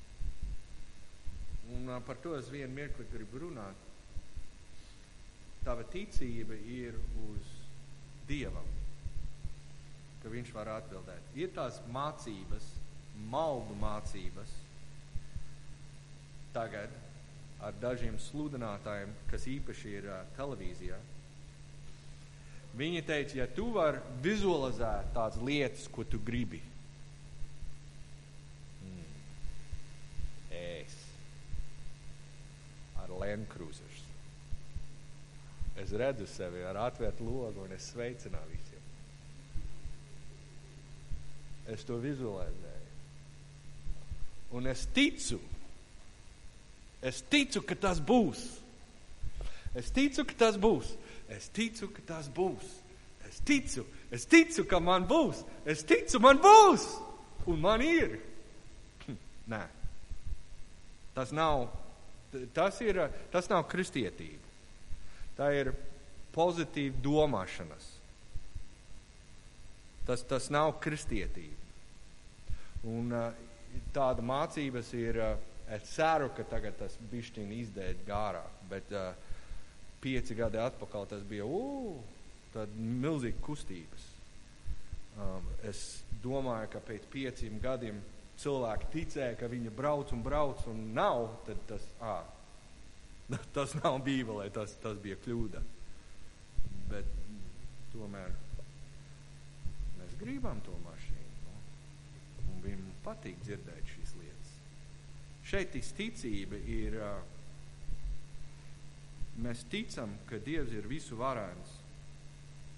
[1.76, 3.86] Un uh, par to es vienu mirkli gribu runāt.
[5.62, 7.54] Tava ticība ir uz
[8.26, 8.66] Dievam,
[10.22, 11.30] ka Viņš var atbildēt.
[11.38, 12.66] Ir tās mācības,
[13.30, 14.50] maldu mācības,
[16.54, 16.90] tagad
[17.64, 20.98] ar dažiem sludinātājiem, kas īpaši ir uh, televīzijā.
[22.76, 26.60] Viņi teica, ja tu vari vizualizēt tādas lietas, ko tu gribi,
[28.84, 29.06] mm.
[30.58, 30.98] es
[33.00, 34.02] ar Land Cruisers.
[35.80, 38.84] Es redzu sevi ar atvērtu logu un es sveicināju visiem.
[41.72, 42.92] Es to vizualizēju.
[44.56, 45.40] Un es ticu,
[47.02, 48.42] es ticu, ka tas būs.
[49.76, 50.94] Es ticu, ka tas būs.
[51.28, 52.68] Es ticu, ka tas būs.
[53.26, 55.42] Es ticu, es ticu, ka man būs.
[55.66, 56.86] Es ticu, man būs.
[57.46, 58.18] Un man ir.
[59.52, 59.64] Nē.
[61.16, 61.68] Tas nav,
[62.54, 63.00] tas ir,
[63.32, 64.42] tas nav kristietība.
[65.36, 65.72] Tā ir
[66.34, 67.86] pozitīva domāšanas.
[70.06, 71.56] Tas, tas nav kristietība.
[72.86, 73.10] Un
[73.96, 75.18] tāda mācības ir,
[75.74, 79.10] es ceru, ka tagad tas bišķiņ izdēļ gārāk, bet uh,
[80.02, 81.96] pieci gadi atpakaļ tas bija ū,
[82.76, 84.04] milzīgi kustības.
[85.16, 87.98] Um, es domāju, ka pēc pieciem gadiem
[88.40, 92.16] cilvēki ticēja, ka viņa brauc un brauc un nav, tad tas, ā,
[93.56, 95.62] tas nav bībelē, tas, tas bija kļūda.
[96.92, 97.08] Bet
[97.94, 98.34] tomēr
[99.98, 101.56] mēs gribam to mašīnu.
[102.46, 103.95] Un viņam patīk dzirdēt.
[105.46, 106.98] Šeit ticība ir.
[109.36, 111.74] Mēs ticam, ka Dievs ir visu varants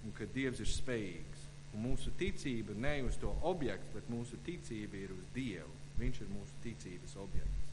[0.05, 1.47] un ka Dievs ir spējīgs.
[1.75, 5.75] Un mūsu ticība ne uz to objektu, bet mūsu ticība ir uz Dievu.
[5.99, 7.67] Viņš ir mūsu ticības objekts.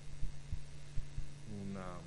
[1.56, 2.00] Un, uh,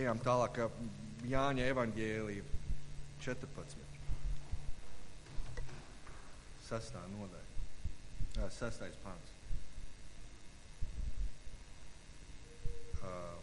[0.00, 0.62] ejam tālāk,
[1.30, 2.44] Jāņa evaņģēlija
[3.20, 3.89] 14.
[6.70, 8.48] Sastā nodaļa.
[8.54, 9.40] Sastais pants.
[13.00, 13.39] meklēju.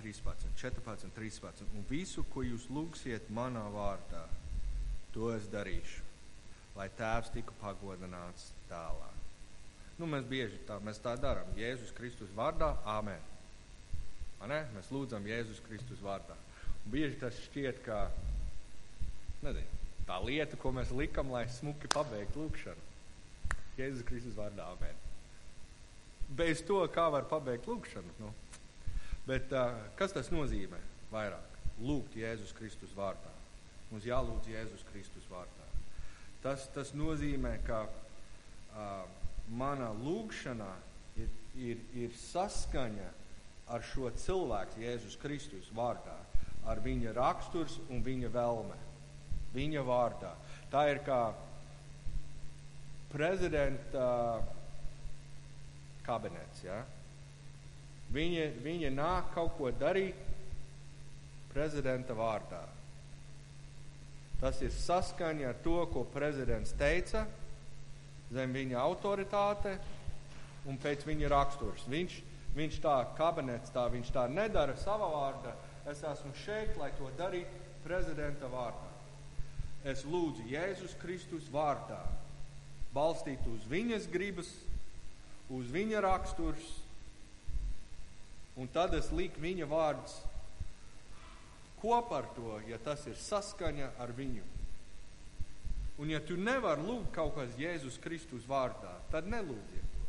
[0.00, 1.64] 13, 14, 13.
[1.76, 4.24] Un visu, ko jūs lūgsiet manā vārdā,
[5.14, 6.04] to es darīšu,
[6.76, 9.16] lai tēvs tiku pagodināts tālāk.
[9.98, 11.48] Nu, mēs bieži tā, mēs tā darām.
[11.58, 13.24] Jēzus Kristus vārdā, Āmen.
[14.46, 16.36] Mēs lūdzam Jēzus Kristus vārdā.
[16.84, 18.04] Un bieži tas šķiet kā
[19.42, 22.86] nezinu, tā lieta, ko mēs likam, lai smuki pabeigtu lūgšanu.
[23.80, 25.04] Jēzus Kristus vārdā, Āmen
[26.28, 28.14] bez to, kā var pabeigt lūgšanu.
[28.20, 28.32] Nu.
[29.28, 30.78] Bet uh, kas tas nozīmē
[31.12, 31.56] vairāk?
[31.84, 33.30] Lūgt Jēzus Kristus vārdā.
[33.90, 35.66] Mums jālūdz Jēzus Kristus vārdā.
[36.42, 39.04] Tas, tas nozīmē, ka uh,
[39.52, 40.70] mana lūgšana
[41.20, 43.10] ir, ir, ir saskaņa
[43.68, 46.16] ar šo cilvēku Jēzus Kristus vārdā,
[46.64, 48.76] ar viņa raksturs un viņa vēlme,
[49.52, 50.32] viņa vārdā.
[50.72, 51.22] Tā ir kā
[53.12, 54.06] prezidenta
[54.40, 54.54] uh,
[56.08, 56.64] kabinets.
[56.64, 56.80] Ja?
[58.14, 60.16] Viņa, viņa nāk kaut ko darīt
[61.52, 62.62] prezidenta vārdā.
[64.38, 67.24] Tas ir saskaņa ar to, ko prezidents teica,
[68.32, 69.74] zem viņa autoritāte
[70.68, 71.86] un pēc viņa raksturs.
[71.90, 72.18] Viņš,
[72.56, 75.56] viņš tā kabinets, tā, viņš tā nedara savā vārdā.
[75.88, 78.88] Es esmu šeit, lai to darītu prezidenta vārdā.
[79.88, 82.00] Es lūdzu Jēzus Kristus vārdā,
[82.94, 84.50] balstīt uz viņas gribas,
[85.54, 86.66] uz viņa raksturs,
[88.58, 90.18] un tad es liku viņa vārdus
[91.78, 94.44] kopā ar to, ja tas ir saskaņa ar viņu.
[95.98, 100.04] Un ja tu nevari lūgt kaut kas Jēzus Kristus vārdā, tad nelūdziet to.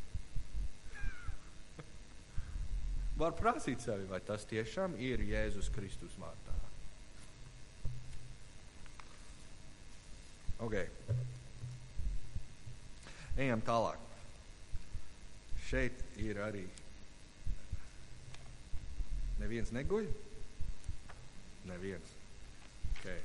[3.21, 6.57] Var prasīt sevi, vai tas tiešām ir Jēzus Kristus vārdā.
[10.59, 10.75] Ok.
[13.39, 14.01] Ejam tālāk
[15.69, 16.65] šeit ir arī
[19.39, 20.07] Neviens neguļ?
[21.69, 22.15] Neviens.
[22.99, 23.19] Okay.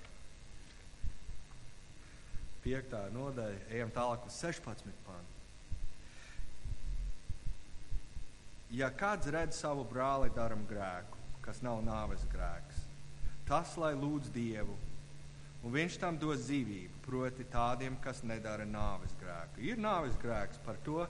[2.64, 4.92] Piektā nodaļa, ejam tālāk uz 16.
[5.05, 5.33] pāntu.
[8.74, 12.81] Ja kāds redz savu brāli daram grēku, kas nav nāves grēks,
[13.46, 14.74] tas lai lūdz Dievu,
[15.62, 19.62] un viņš tam dos dzīvību, proti tādiem, kas nedara nāves grēku.
[19.66, 21.05] Ir nāves grēks, par to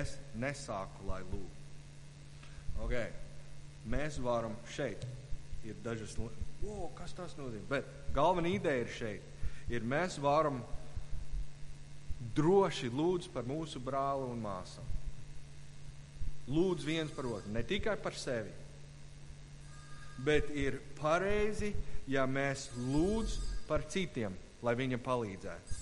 [0.00, 1.64] es nesāku, lai lūgtu.
[2.84, 3.25] Okay.
[3.86, 5.04] Mēs varam šeit,
[5.66, 6.42] ir dažas lietas,
[6.98, 9.32] kas tas nozīmē, bet galvenā ideja ir šeit.
[9.70, 10.60] Ir mēs varam
[12.34, 14.82] droši lūdzu par mūsu brāli un māsu.
[16.46, 18.52] Lūdzu viens par otru, ne tikai par sevi.
[20.26, 21.74] Bet ir pareizi,
[22.08, 25.80] ja mēs lūdzam par citiem, lai viņam palīdzētu.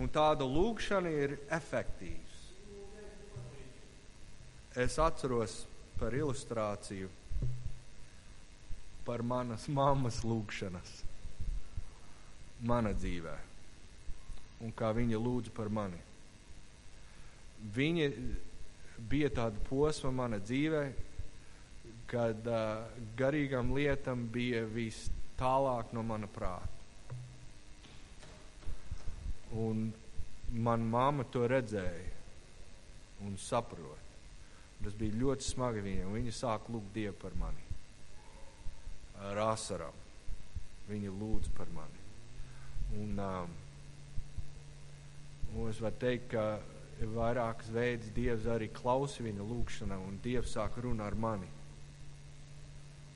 [0.00, 2.32] Un tāda lūkšana ir efektīva.
[4.74, 5.60] Es atceros
[6.04, 7.08] par ilustrāciju
[9.06, 10.90] par manas mammas lūgšanas
[12.68, 13.32] mana dzīvē
[14.66, 16.02] un kā viņa lūdza par mani.
[17.74, 18.10] Viņa
[19.08, 20.84] bija tāda posma mana dzīvē,
[22.12, 22.84] kad uh,
[23.16, 25.06] garīgām lietām bija vis
[25.40, 26.68] tālāk no mana prāta.
[29.64, 29.88] Un
[30.52, 32.10] man mamma to redzēja
[33.24, 34.03] un saprot.
[34.84, 37.62] Tas bija ļoti smagi viņai, un viņa sāka lūgt Dievu par mani.
[39.24, 39.96] Ar asarām.
[40.90, 42.02] Viņa lūdz par mani.
[43.00, 43.54] Un, um,
[45.54, 46.44] un es varu teikt, ka
[47.00, 51.48] ir vairākas veids Dievs arī klausa viņa lūgšanā, un Dievs sāk runāt ar mani.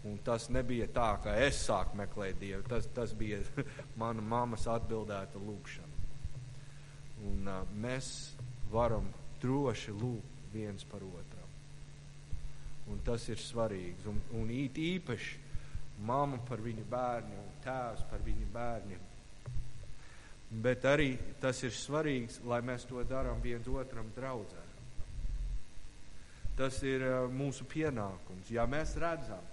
[0.08, 2.64] Un tas nebija tā, ka es sāku meklēt Dievu.
[2.70, 3.42] Tas, tas bija
[4.00, 5.96] mana mammas atbildēta lūgšana.
[7.28, 8.12] Un uh, mēs
[8.72, 11.27] varam droši lūgt viens par otru.
[12.88, 14.06] Un tas ir svarīgs.
[14.08, 15.46] Un, un it īpaši
[16.08, 19.04] mamma par viņu bērniem, un tēvs par viņu bērniem.
[20.64, 24.64] Bet arī tas ir svarīgs, lai mēs to darām viens otram draudzē.
[26.58, 28.48] Tas ir uh, mūsu pienākums.
[28.50, 29.44] Ja mēs redzam,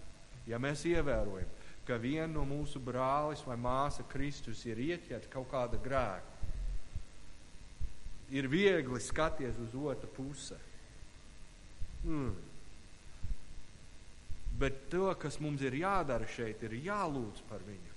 [0.48, 1.52] ja mēs ievērojam,
[1.86, 6.32] ka viena no mūsu brālis vai māsa Kristus ir ieķerta kaut kāda grēka,
[8.34, 10.58] ir viegli skaties uz otru pusi.
[12.06, 12.34] Mm.
[14.60, 17.94] Bet to, kas mums ir jādara šeit, ir jālūdz par viņu.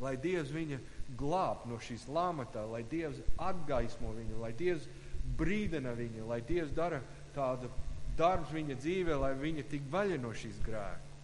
[0.00, 0.78] Lai Dievs viņu
[1.16, 4.88] glāb no šīs lamatā, lai Dievs atgaismo viņu, lai Dievs
[5.36, 7.00] brīdina viņu, lai Dievs dara
[7.36, 7.70] tādu
[8.16, 11.14] darbu viņa dzīvē, lai viņa tik vaļa no šīs grēka.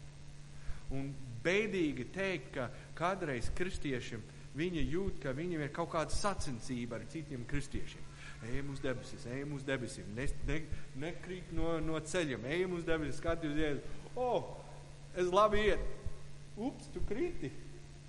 [0.92, 1.12] Un
[1.44, 4.22] beidīgi teikt, ka kādreiz kristiešiem
[4.56, 8.10] viņi jūt, ka viņiem ir kaut kāda sacensība ar citiem kristiešiem.
[8.50, 10.58] Ejam uz debesīs, ejam uz debesīm, ne, ne,
[11.04, 13.98] nekrīt no, no ceļiem, ejam uz debesīm, skaties uz jēzu.
[14.14, 14.48] O, oh,
[15.18, 15.84] es labi iet.
[16.58, 17.52] Ups, tu kriti.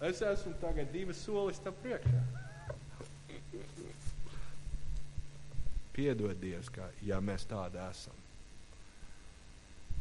[0.04, 2.24] Es esmu tagad divas solis tā priekšā.
[5.94, 8.18] Piedod Dievs, ka, ja mēs tādi esam.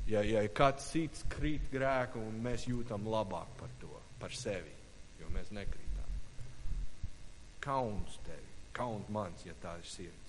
[0.09, 4.73] Ja, ja kāds cits krīt grēku un mēs jūtam labāk par to, par sevi,
[5.21, 5.83] jo mēs nekrīt
[7.63, 10.22] kauns tevi, kauns mans, ja tā ir sirds.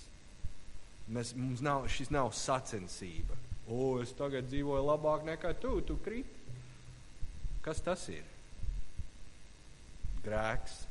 [1.11, 3.35] Mēs, mums nav, šis nav sacensība.
[3.67, 6.41] O, es tagad dzīvoju labāk nekā tu, tu kriti.
[7.63, 8.23] Kas tas ir?
[10.23, 10.81] Grēks.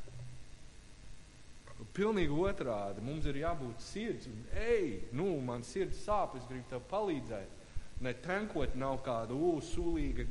[1.93, 3.01] Pilnīgi otrādi.
[3.05, 4.29] Mums ir jābūt sirds.
[4.57, 7.59] Ej, nu, man sirds sāp, es gribu tev palīdzēt.
[8.05, 10.25] Ne tenkot nav kāda ūsulīga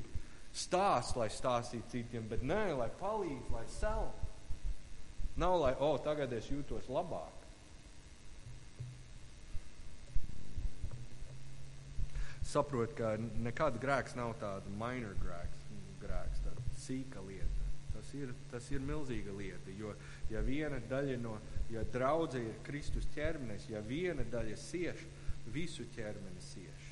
[0.53, 4.19] stāsts, lai stāstītu citiem, bet nē, lai palīdz, lai selp.
[5.41, 7.42] Nav lai, o, tagad es jūtos labāk.
[12.53, 15.65] Saprot, ka nekāda grēks nav tāda minor grēks,
[16.03, 17.49] grēks tāda sīka lieta.
[17.93, 19.93] Tas ir, tas ir milzīga lieta, jo
[20.31, 21.37] ja viena daļa no,
[21.71, 25.05] ja draudze ir Kristus ķermenis, ja viena daļa cieš,
[25.55, 26.89] visu ķermeni cieš.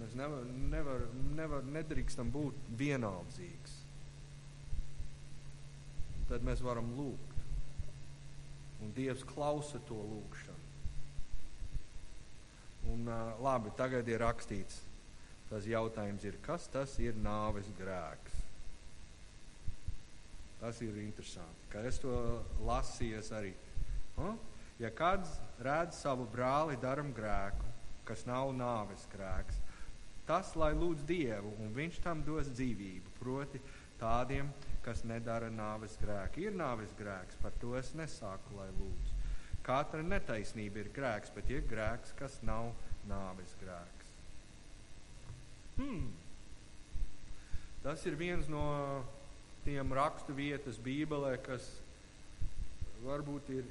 [0.00, 1.06] Mēs nevar, nevar,
[1.38, 3.82] nevar, nedrīkstam būt vienaldzīgs
[6.32, 7.36] tad mēs varam lūgt.
[8.82, 10.51] Un Dievs klausa to lūgšanu.
[12.90, 13.06] Un,
[13.42, 14.80] labi, tagad ir rakstīts,
[15.50, 18.40] tas jautājums ir, kas tas ir nāves grēks?
[20.62, 22.14] Tas ir interesanti, ka es to
[22.66, 23.52] lasīju arī.
[24.16, 24.34] Huh?
[24.82, 25.30] Ja kāds
[25.62, 27.66] redz savu brāli daram grēku,
[28.08, 29.58] kas nav nāves grēks,
[30.26, 33.60] tas lai lūdz Dievu, un viņš tam dos dzīvību, proti
[34.00, 34.50] tādiem,
[34.82, 36.46] kas nedara nāves grēku.
[36.46, 39.11] Ir nāves grēks, par to es nesāku, lai lūdzu.
[39.62, 42.72] Katra netaisnība ir grēks, bet ir grēks, kas nav
[43.08, 44.10] nāves grēks.
[45.76, 46.10] Hmm.
[47.82, 48.64] Tas ir viens no
[49.64, 51.64] tiem rakstu vietas Bībelē, kas
[53.02, 53.70] varbūt ir,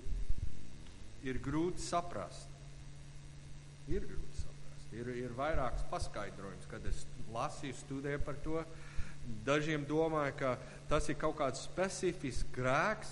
[1.28, 2.48] ir grūti saprast.
[3.92, 4.96] Ir grūti saprast.
[4.96, 8.64] Ir, ir vairākas paskaidrojums, kad es lasīju, studēju par to.
[9.48, 10.56] Dažiem domāju, ka
[10.89, 13.12] tas ir kaut kāds specifisks grēks,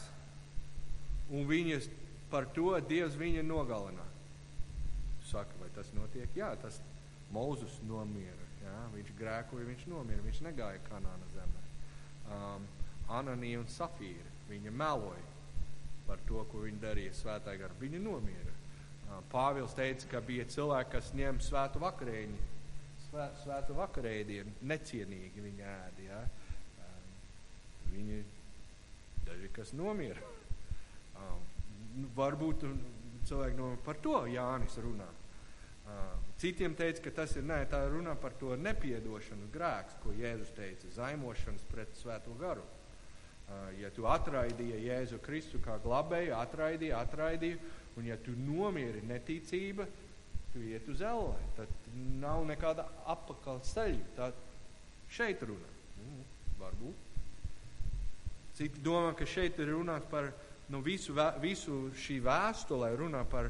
[1.31, 1.87] un viņas
[2.31, 4.05] par to Dievs viņa nogalina.
[5.29, 6.29] Saka, vai tas notiek?
[6.37, 6.79] Jā, tas
[7.33, 8.47] Mūzus nomira.
[8.63, 11.65] Jā, viņš grēkoja, viņš nomira, viņš negāja Kanāna zemē.
[12.29, 12.65] Um,
[13.19, 15.27] Ananija un Safīra, viņa meloja
[16.07, 17.77] par to, ko viņi darīja svētā garā.
[17.81, 18.55] Viņa nomira.
[19.09, 22.41] Uh, Pāvils teica, ka bija cilvēki, kas ņem svētu vakarēņu,
[23.07, 26.07] svē, svētu vakarēdienu, necienīgi viņa ēda.
[26.09, 26.23] Ja?
[26.87, 27.13] Um,
[27.93, 28.19] viņi
[29.29, 30.25] daži, kas nomira.
[31.17, 31.48] Um,
[32.15, 32.65] varbūt
[33.29, 35.07] cilvēki no, par to Jānis runā.
[36.39, 40.91] Citiem teica, ka tas ir nē, tā runā par to nepiedošanas grēks, ko Jēzus teica,
[40.95, 42.63] zaimošanas pret svēto garu.
[43.79, 47.57] Ja tu atraidīji Jēzu Kristu kā glabēju, atraidīji, atraidīji,
[47.97, 49.87] un ja tu nomieri neticība,
[50.53, 51.89] tu iet uz ellē, tad
[52.21, 54.05] nav nekāda apakaļceļa.
[54.17, 54.37] Tad
[55.11, 55.73] šeit runā.
[55.99, 56.23] Mm,
[56.61, 57.07] varbūt.
[58.59, 60.31] Citi domā, ka šeit ir runāts par
[60.69, 63.49] nu, visu, visu šī vēstulē runā par,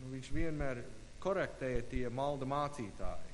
[0.00, 0.82] nu, viņš vienmēr
[1.24, 3.32] korektēja tie malda mācītāji.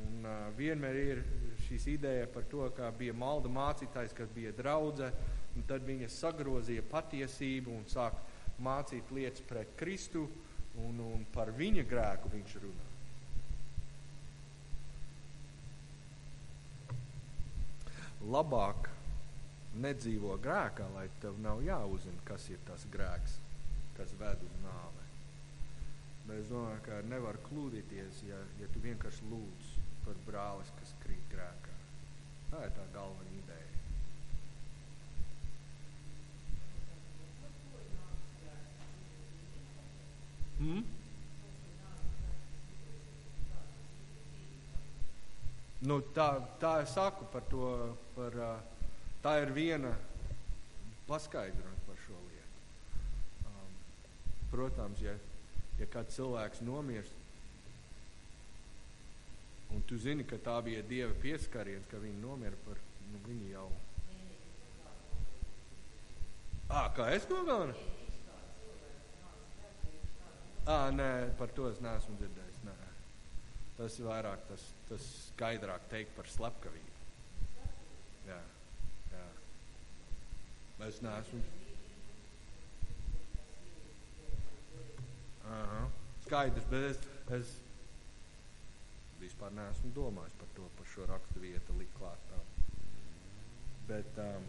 [0.00, 1.22] Un uh, vienmēr ir
[1.66, 5.10] šīs ideja par to, ka bija malda mācītājs, kas bija draudze,
[5.54, 8.16] un tad viņa sagrozīja patiesību un sāk
[8.64, 10.26] mācīt lietas pret Kristu,
[10.80, 12.86] un, un par viņa grēku viņš runā.
[18.30, 18.90] Labāk
[19.78, 23.38] nedzīvo grēkā, lai tev nav jāuzzina, kas ir tas grēks,
[23.96, 25.06] kas ved uz nāvi.
[26.26, 31.26] Bet es domāju, ka nevar kļūdīties, ja, ja tu vienkārši lūdz par brālis, kas krīt
[31.32, 31.76] grēkā.
[32.50, 33.66] Tā ir tā galvenā ideja.
[40.60, 40.82] Hmm?
[45.80, 46.26] Nu, tā,
[46.60, 47.70] tā es saku par to,
[48.12, 48.79] par uh,
[49.20, 49.90] Tā ir viena
[51.08, 52.60] paskaidrojuma par šo lietu.
[53.50, 53.74] Um,
[54.52, 55.12] protams, ja,
[55.80, 57.16] ja kāds cilvēks nomirst,
[59.74, 63.68] un tu zini, ka tā bija Dieva pieskariens, ka viņi nomira par nu, viņu jau.
[66.70, 67.74] À, kā es nogalinu?
[70.70, 72.62] À, nē, par to es neesmu dzirdējis.
[72.68, 72.76] Nē.
[73.76, 77.04] Tas ir vairāk, tas, tas skaidrāk teikt par slepkavību.
[78.28, 78.38] Jā.
[80.88, 81.40] Es neesmu.
[85.44, 85.82] Aha,
[86.24, 87.02] skaidrs, bet es,
[87.36, 87.52] es
[89.20, 92.40] vispār neesmu domājis par to, par šo rakstu vietu likt klāt tā.
[93.90, 94.48] Bet, um,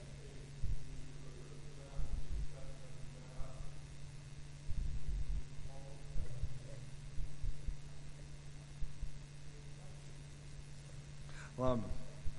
[11.62, 11.92] Labi,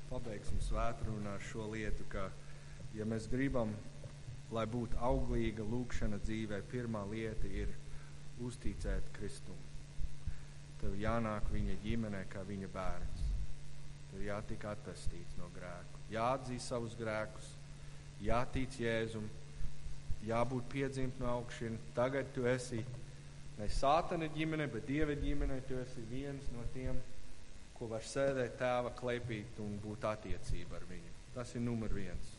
[0.09, 2.30] pabeigsim svētkrunu ar šo lietu, ka
[2.97, 3.72] ja mēs gribam,
[4.53, 7.72] lai būtu auglīga lūkšana dzīvē, pirmā lieta ir
[8.43, 9.59] uzticēt Kristum.
[10.80, 13.28] Tev jānāk viņa ģimenē kā viņa bērns.
[14.11, 16.01] Tev jātik atpestīts no grēku.
[16.12, 17.47] Jāatzīst savus grēkus,
[18.20, 19.28] jātic Jēzum,
[20.26, 21.78] jābūt piedzimt no augšiem.
[21.97, 22.82] Tagad tu esi
[23.59, 25.62] ne sātana ģimene, bet dieva ģimene.
[25.68, 26.99] Tu esi viens no tiem,
[27.78, 31.18] ko var sēdēt tēva klēpīt un būt attiecība ar viņu.
[31.32, 32.31] Tas ir numur viens.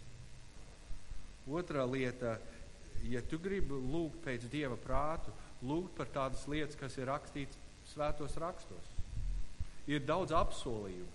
[1.50, 2.38] Otra lieta,
[3.10, 5.34] ja tu gribi lūgt pēc dieva prātu,
[5.64, 7.60] lūgt par tādas lietas, kas ir rakstīts
[7.92, 8.92] svētos rakstos.
[9.92, 11.10] Ir daudz apsolījumu,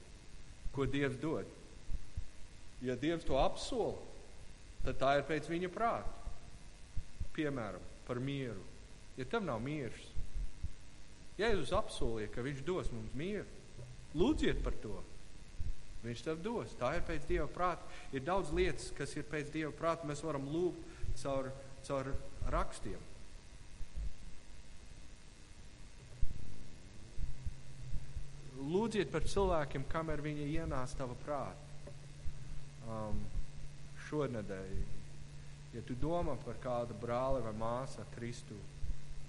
[0.74, 1.48] ko Dievs dod.
[2.84, 3.96] Ja Dievs to apsola,
[4.84, 6.12] tad tā ir pēc viņa prāta.
[7.32, 8.60] Piemēram, par mieru.
[9.16, 10.04] Ja tev nav miers,
[11.38, 13.46] Jēzus apsolīja, ka Viņš dos mums mieru.
[14.18, 14.96] Lūdziet par to!
[16.05, 16.74] Viņš tev dos.
[16.78, 17.86] Tā ir pēc Dieva prāta.
[18.14, 20.07] Ir daudz lietas, kas ir pēc Dieva prāta.
[20.07, 20.84] Mēs varam lūgt
[21.18, 21.51] caur,
[21.86, 22.12] caur
[22.55, 23.01] rakstiem.
[28.59, 31.66] Lūdziet par cilvēkiem, kamēr viņi ienāca tava prāta.
[32.88, 33.20] Um,
[34.09, 34.70] šonadēļ,
[35.74, 38.57] ja tu domā par kādu brāli vai māsu Kristu,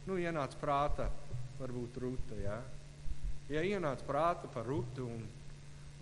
[0.07, 1.09] nu, ienāca prāta,
[1.59, 2.57] varbūt Ruta, ja?
[3.51, 5.27] Ja ienāca prāta par Rutu un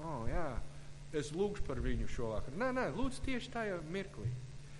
[0.01, 0.49] oh, jā,
[1.17, 2.57] es lūgšu par viņu šovakar.
[2.59, 4.29] Nē, nē, lūdzu tieši tajā mirklī.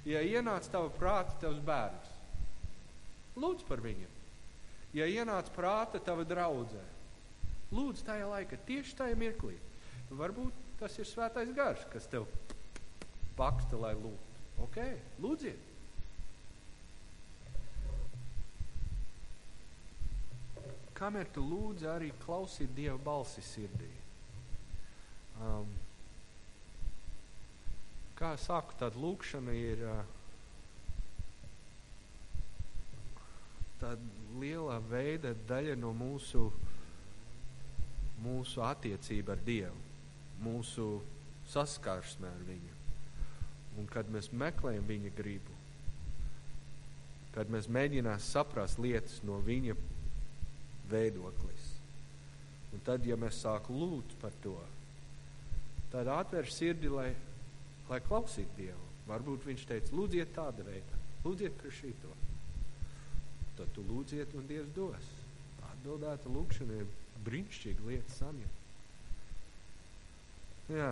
[0.08, 2.14] Ja ienāca tava prāta, tavs bērns,
[3.36, 4.08] lūdzu par viņu.
[4.96, 6.84] Ja ienāca prāta tava draudzē,
[7.68, 9.58] Lūdzu tajā laikā, tieši tajā mirklī.
[10.08, 12.28] Varbūt tas ir svētais gars, kas tev
[13.36, 14.36] paksta, lai lūgtu.
[14.64, 14.78] Ok,
[15.22, 15.66] lūdziet.
[20.98, 23.92] Kamēr tu lūdzi, arī klausīt Dieva balsi sirdī.
[25.38, 25.70] Um,
[28.18, 30.00] kā saku, tāda lūkšana ir uh,
[33.82, 34.02] tāda
[34.42, 36.48] liela veida daļa no mūsu,
[38.24, 39.84] mūsu attiecība ar Dievu,
[40.42, 40.88] mūsu
[41.52, 42.74] saskarsme ar Viņu.
[43.78, 45.54] Un kad mēs meklējam Viņa gribu,
[47.36, 49.78] kad mēs mēģinām saprast lietas no Viņa
[50.90, 51.70] veidoklis.
[52.74, 54.58] Un tad, ja mēs sākam lūgt par to,
[55.92, 57.10] tad atver sirdi, lai,
[57.90, 58.86] lai klausītu Dievu.
[59.08, 62.12] Varbūt viņš teica, lūdziet tāda veida, lūdziet par šito.
[63.58, 65.12] Tad tu lūdziet, un Dievs dos.
[65.72, 66.90] Atbildēta lūkšana ir
[67.26, 68.64] brīnišķīga lieta saņemt.
[70.76, 70.92] Jā.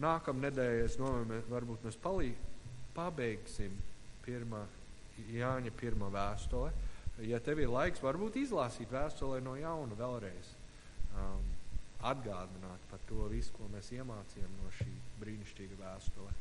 [0.00, 2.30] Nākamā nedēļa, es domāju, varbūt mēs palī,
[2.94, 3.74] pabeigsim
[4.24, 4.62] pirmā,
[5.34, 6.70] Jāņa pirmā vēstule.
[7.28, 10.54] Ja tev ir laiks, varbūt izlasīt vēstulē no jauna vēlreiz.
[11.12, 11.49] Um,
[12.06, 16.32] atgādināt par to visu, ko mēs iemācījām no šī brīnišķīga vēstule.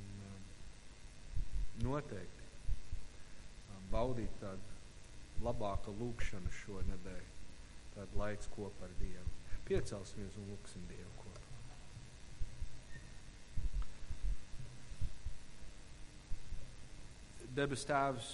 [0.00, 0.44] Un, um,
[1.84, 2.46] noteikti
[3.74, 7.30] um, baudīt tādu labāku lūkšanu šo nedēļu,
[7.96, 9.36] tādu laiks kopā ar Dievu.
[9.68, 11.28] Piecelsimies un lūksim Dievu kopā.
[17.54, 18.30] Debes Tēvs,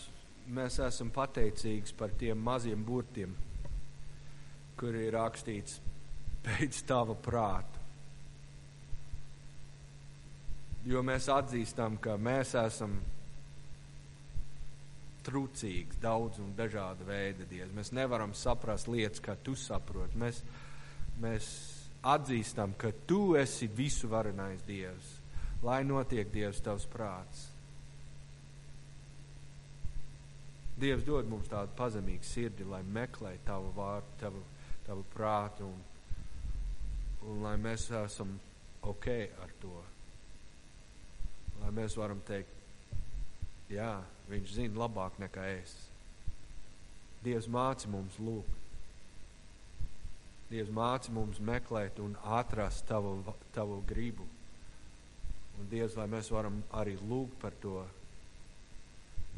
[0.46, 3.34] mēs esam pateicīgi par tiem maziem burtiem,
[4.76, 5.80] kur ir rakstīts
[6.46, 7.82] pēc tava prāta.
[10.86, 12.94] Jo mēs atzīstam, ka mēs esam
[15.26, 17.74] trūcīgs, daudz un dažāda veida dievs.
[17.74, 20.18] Mēs nevaram saprast lietas, kā tu saproti.
[20.22, 20.38] Mēs,
[21.22, 21.48] mēs
[22.06, 25.16] atzīstam, ka tu esi visu varenais dievs.
[25.66, 27.48] Lai notiek dievs tavs prāts.
[30.76, 34.42] Dievs dod mums tādu pazemīgu sirdi, lai meklētu tavu vārdu, tavu,
[34.86, 35.95] tavu prātu, un,
[37.26, 38.36] un lai mēs esam
[38.86, 39.08] ok
[39.42, 39.74] ar to.
[41.62, 42.52] Lai mēs varam teikt,
[43.72, 43.96] jā,
[44.30, 45.74] viņš zina labāk nekā es.
[47.24, 48.62] Dievs māci mums lūgt.
[50.50, 53.18] Dievs māci mums meklēt un atrast tavu,
[53.54, 54.28] tavu gribu.
[55.58, 57.80] Un Dievs, lai mēs varam arī lūgt par to,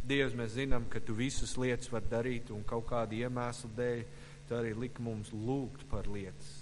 [0.09, 4.05] Dievs, mēs zinām, ka tu visas lietas var darīt, un kaut kāda iemesla dēļ
[4.49, 6.58] tu arī lik mums lūgt par lietas.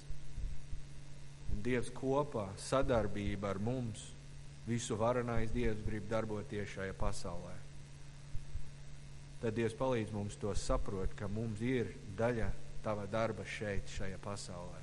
[1.52, 4.10] Un Dievs kopā, sadarbība ar mums,
[4.66, 7.54] visu varenais Dievs grib darboties šajā pasaulē.
[9.42, 12.50] Tad Dievs palīdz mums to saprot, ka mums ir daļa
[12.84, 14.82] tava darba šeit, šajā pasaulē.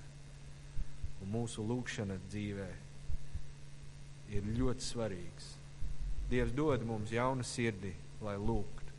[1.23, 2.69] Un mūsu lūkšana dzīvē
[4.35, 5.49] ir ļoti svarīgs.
[6.29, 7.93] Dievs dod mums jaunu sirdi,
[8.23, 8.93] lai lūgtu,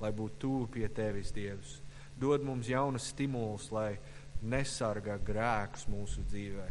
[0.00, 1.80] lai būtu tuvu pie tevis, Dievs.
[2.16, 3.98] Dod mums jaunas stimulus, lai
[4.42, 6.68] nesargā grēkus mūsu dzīvē.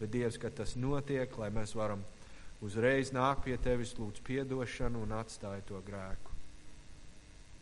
[0.00, 2.04] Bet, Dievs, ka tas notiek, lai mēs varam
[2.64, 6.36] uzreiz nākt pie tevis, lūdz piedošanu un atstāj to grēku.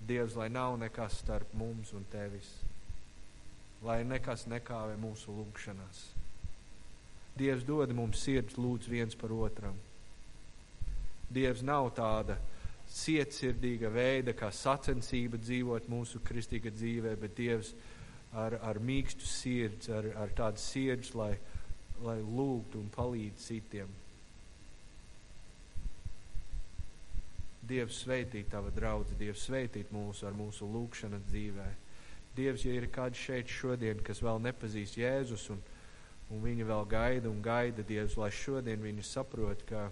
[0.08, 2.48] Dievs, lai nav nekas starp mums un tevis,
[3.82, 6.04] lai nekas nekāvē mūsu lūgšanās.
[7.38, 9.76] Dievs dod mums sirds lūdz viens par otram.
[11.30, 12.38] Dievs nav tāda
[12.88, 17.74] cietsirdīga veida, kā sacensība dzīvot mūsu kristīga dzīvē, bet Dievs
[18.32, 21.34] ar, ar mīkstu sirds, ar, ar tādu sirds, lai,
[22.04, 23.90] lai lūgtu un palīdz citiem.
[27.68, 31.68] Dievs sveitīt tava draudz, Dievs sveitīt mūsu ar mūsu lūgšana dzīvē.
[32.38, 35.60] Dievs, ja ir kāds šeit šodien, kas vēl nepazīst Jēzus un,
[36.32, 39.88] un viņi vēl gaida un gaida Dievs, lai šodien viņi saprot, ka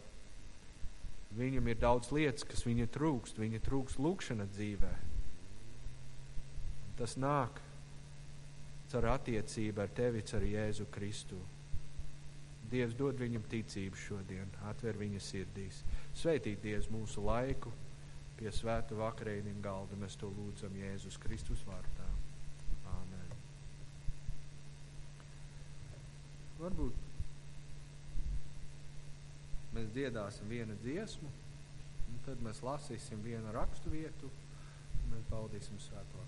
[1.37, 3.41] Viņam ir daudz lietas, kas viņa trūkst.
[3.41, 4.93] Viņa trūkst lūkšana dzīvē.
[6.97, 7.61] Tas nāk
[8.97, 11.36] caur attiecību ar tevi, ar Jēzu Kristu.
[12.70, 15.82] Dievs dod viņam ticību šodien, atver viņa sirdīs.
[16.16, 17.72] Sveitīt Dievs mūsu laiku
[18.38, 19.99] pie svēta vakarēniem galda.
[20.01, 22.09] Mēs to lūdzam Jēzus Kristus vārdā.
[22.94, 23.36] Āmen.
[26.62, 27.05] Varbūt
[29.76, 31.28] mēs dziedāsim vienu dziesmu,
[32.09, 34.32] un tad mēs lasīsim vienu rakstu vietu,
[35.03, 36.24] un mēs baudīsim svēto.